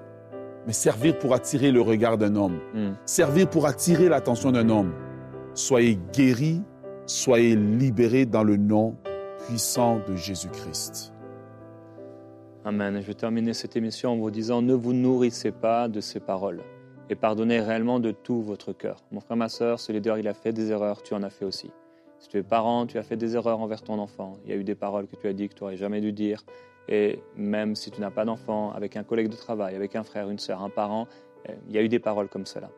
mais 0.68 0.74
servir 0.74 1.18
pour 1.18 1.34
attirer 1.34 1.72
le 1.72 1.82
regard 1.82 2.18
d'un 2.18 2.36
homme, 2.36 2.60
hmm. 2.74 2.94
servir 3.06 3.50
pour 3.50 3.66
attirer 3.66 4.10
l'attention 4.10 4.52
d'un 4.52 4.70
homme. 4.70 4.94
Soyez 5.54 5.98
guéris, 6.14 6.62
soyez 7.06 7.56
libérés 7.56 8.26
dans 8.26 8.44
le 8.44 8.58
nom 8.58 8.96
puissant 9.48 10.00
de 10.08 10.16
Jésus-Christ. 10.16 11.15
Amen. 12.68 13.00
Je 13.00 13.06
vais 13.06 13.14
terminer 13.14 13.54
cette 13.54 13.76
émission 13.76 14.14
en 14.14 14.16
vous 14.16 14.32
disant, 14.32 14.64
ne 14.64 14.74
vous 14.74 14.94
nourrissez 14.94 15.52
pas 15.52 15.88
de 15.88 16.02
ces 16.02 16.20
paroles 16.20 16.64
et 17.12 17.16
pardonnez 17.16 17.60
réellement 17.60 18.00
de 18.00 18.10
tout 18.10 18.42
votre 18.42 18.74
cœur. 18.74 19.04
Mon 19.12 19.20
frère, 19.20 19.38
ma 19.38 19.50
soeur, 19.50 19.80
ce 19.80 19.92
leader, 19.92 20.18
il 20.18 20.28
a 20.28 20.34
fait 20.34 20.52
des 20.52 20.72
erreurs, 20.72 21.04
tu 21.04 21.14
en 21.14 21.22
as 21.22 21.30
fait 21.30 21.46
aussi. 21.46 21.70
Si 22.18 22.28
tu 22.28 22.38
es 22.38 22.42
parent, 22.42 22.88
tu 22.88 22.98
as 22.98 23.04
fait 23.04 23.18
des 23.18 23.36
erreurs 23.36 23.60
envers 23.60 23.84
ton 23.84 24.00
enfant. 24.00 24.40
Il 24.44 24.50
y 24.50 24.54
a 24.54 24.56
eu 24.56 24.64
des 24.64 24.74
paroles 24.74 25.06
que 25.06 25.16
tu 25.16 25.28
as 25.28 25.34
dit 25.34 25.48
que 25.48 25.54
tu 25.54 25.64
n'aurais 25.64 25.78
jamais 25.78 26.02
dû 26.02 26.12
dire. 26.12 26.44
Et 26.90 27.20
même 27.36 27.76
si 27.76 27.92
tu 27.92 28.02
n'as 28.02 28.10
pas 28.10 28.26
d'enfant, 28.26 28.72
avec 28.72 28.98
un 28.98 29.04
collègue 29.04 29.30
de 29.30 29.36
travail, 29.36 29.76
avec 29.76 29.96
un 29.96 30.04
frère, 30.04 30.32
une 30.32 30.40
sœur, 30.40 30.64
un 30.64 30.72
parent, 30.72 31.08
eh, 31.48 31.52
il 31.68 31.76
y 31.76 31.78
a 31.78 31.84
eu 31.84 31.88
des 31.88 32.00
paroles 32.00 32.30
comme 32.30 32.48
cela. 32.48 32.72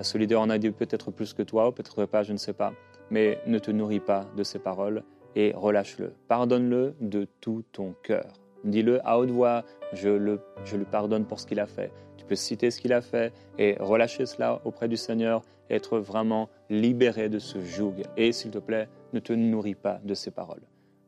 Ce 0.00 0.18
leader 0.18 0.40
en 0.40 0.50
a 0.50 0.58
dit 0.58 0.72
peut-être 0.72 1.12
plus 1.12 1.32
que 1.32 1.44
toi, 1.44 1.68
ou 1.68 1.70
peut-être 1.70 2.06
pas, 2.06 2.24
je 2.24 2.32
ne 2.32 2.38
sais 2.38 2.54
pas. 2.54 2.72
Mais 3.12 3.38
ne 3.46 3.60
te 3.60 3.70
nourris 3.70 4.00
pas 4.00 4.26
de 4.36 4.42
ces 4.42 4.58
paroles 4.58 5.04
et 5.36 5.52
relâche-le. 5.54 6.12
Pardonne-le 6.26 6.96
de 7.00 7.28
tout 7.40 7.62
ton 7.70 7.94
cœur. 8.02 8.41
Dis-le 8.64 9.00
à 9.06 9.18
haute 9.18 9.30
voix, 9.30 9.64
je, 9.92 10.08
le, 10.08 10.40
je 10.64 10.76
lui 10.76 10.84
pardonne 10.84 11.24
pour 11.24 11.40
ce 11.40 11.46
qu'il 11.46 11.60
a 11.60 11.66
fait. 11.66 11.92
Tu 12.16 12.24
peux 12.24 12.36
citer 12.36 12.70
ce 12.70 12.80
qu'il 12.80 12.92
a 12.92 13.00
fait 13.00 13.32
et 13.58 13.76
relâcher 13.80 14.26
cela 14.26 14.60
auprès 14.64 14.88
du 14.88 14.96
Seigneur, 14.96 15.42
être 15.70 15.98
vraiment 15.98 16.48
libéré 16.70 17.28
de 17.28 17.38
ce 17.38 17.60
joug. 17.60 17.94
Et 18.16 18.32
s'il 18.32 18.50
te 18.50 18.58
plaît, 18.58 18.88
ne 19.12 19.20
te 19.20 19.32
nourris 19.32 19.74
pas 19.74 19.98
de 20.04 20.14
ces 20.14 20.30
paroles. 20.30 20.62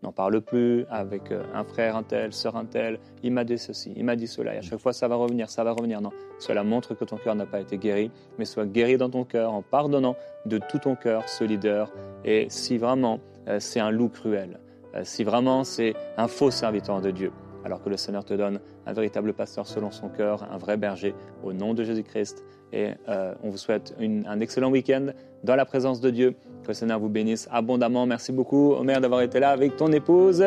N'en 0.05 0.13
parle 0.13 0.43
plus 0.43 0.85
avec 0.91 1.33
euh, 1.33 1.43
un 1.55 1.65
frère 1.65 1.97
un 1.97 2.03
tel, 2.03 2.35
sœur 2.35 2.57
un 2.57 2.67
tel, 2.67 2.99
il 3.23 3.33
m'a 3.33 3.43
dit 3.43 3.57
ceci, 3.57 3.91
il 3.97 4.05
m'a 4.05 4.17
dit 4.17 4.27
cela, 4.27 4.55
et 4.55 4.59
à 4.59 4.61
chaque 4.61 4.79
fois 4.79 4.93
ça 4.93 5.09
va 5.09 5.15
revenir, 5.17 5.49
ça 5.49 5.65
va 5.65 5.73
revenir. 5.73 6.03
Non, 6.03 6.11
cela 6.39 6.63
montre 6.63 6.95
que 6.95 7.07
ton 7.07 7.17
cœur 7.17 7.35
n'a 7.35 7.47
pas 7.47 7.59
été 7.59 7.79
guéri, 7.79 8.11
mais 8.39 8.45
sois 8.45 8.67
guéri 8.67 8.99
dans 8.99 9.09
ton 9.09 9.25
cœur 9.25 9.55
en 9.55 9.63
pardonnant 9.63 10.15
de 10.45 10.59
tout 10.59 10.79
ton 10.79 10.95
cœur 10.95 11.27
ce 11.27 11.43
leader. 11.43 11.91
Et 12.27 12.49
si 12.51 12.77
vraiment 12.77 13.19
euh, 13.49 13.61
c'est 13.61 13.81
un 13.81 13.91
loup 13.91 14.11
cruel, 14.11 14.61
euh, 14.95 15.05
si 15.05 15.25
vraiment 15.25 15.65
c'est 15.65 15.95
un 16.19 16.29
faux 16.29 16.51
serviteur 16.51 17.01
de 17.01 17.11
Dieu, 17.11 17.33
alors 17.65 17.83
que 17.83 17.89
le 17.89 17.97
Seigneur 17.97 18.25
te 18.25 18.35
donne 18.35 18.61
un 18.87 18.93
véritable 18.93 19.33
pasteur 19.33 19.67
selon 19.67 19.91
son 19.91 20.09
cœur, 20.09 20.47
un 20.51 20.59
vrai 20.59 20.77
berger, 20.77 21.15
au 21.43 21.53
nom 21.53 21.75
de 21.75 21.83
Jésus-Christ. 21.83 22.45
Et 22.73 22.91
euh, 23.09 23.35
on 23.43 23.51
vous 23.51 23.57
souhaite 23.57 23.95
un 24.01 24.41
excellent 24.41 24.71
week-end 24.71 25.07
dans 25.45 25.57
la 25.57 25.65
présence 25.65 26.01
de 26.01 26.11
Dieu. 26.11 26.35
Que 26.63 26.69
le 26.69 26.75
Seigneur 26.75 26.99
vous 26.99 27.09
bénisse 27.09 27.49
abondamment. 27.51 28.07
Merci 28.07 28.33
beaucoup, 28.33 28.73
Omer, 28.73 29.01
d'avoir 29.01 29.23
été 29.23 29.39
là 29.39 29.51
avec 29.51 29.77
ton 29.77 29.93
épouse. 29.93 30.45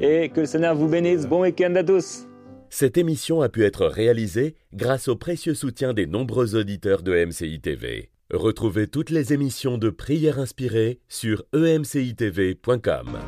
Et 0.00 0.28
que 0.28 0.40
le 0.40 0.46
Seigneur 0.46 0.74
vous 0.74 0.88
bénisse. 0.88 1.26
Bon 1.26 1.42
week-end 1.42 1.74
à 1.74 1.82
tous. 1.82 2.26
Cette 2.68 2.98
émission 2.98 3.42
a 3.42 3.48
pu 3.48 3.64
être 3.64 3.86
réalisée 3.86 4.54
grâce 4.74 5.08
au 5.08 5.16
précieux 5.16 5.54
soutien 5.54 5.94
des 5.94 6.06
nombreux 6.06 6.56
auditeurs 6.56 7.02
de 7.02 7.24
MCI 7.24 7.60
TV. 7.60 8.10
Retrouvez 8.32 8.88
toutes 8.88 9.10
les 9.10 9.32
émissions 9.32 9.78
de 9.78 9.88
prières 9.88 10.40
inspirées 10.40 11.00
sur 11.08 11.44
emcitv.com. 11.54 13.18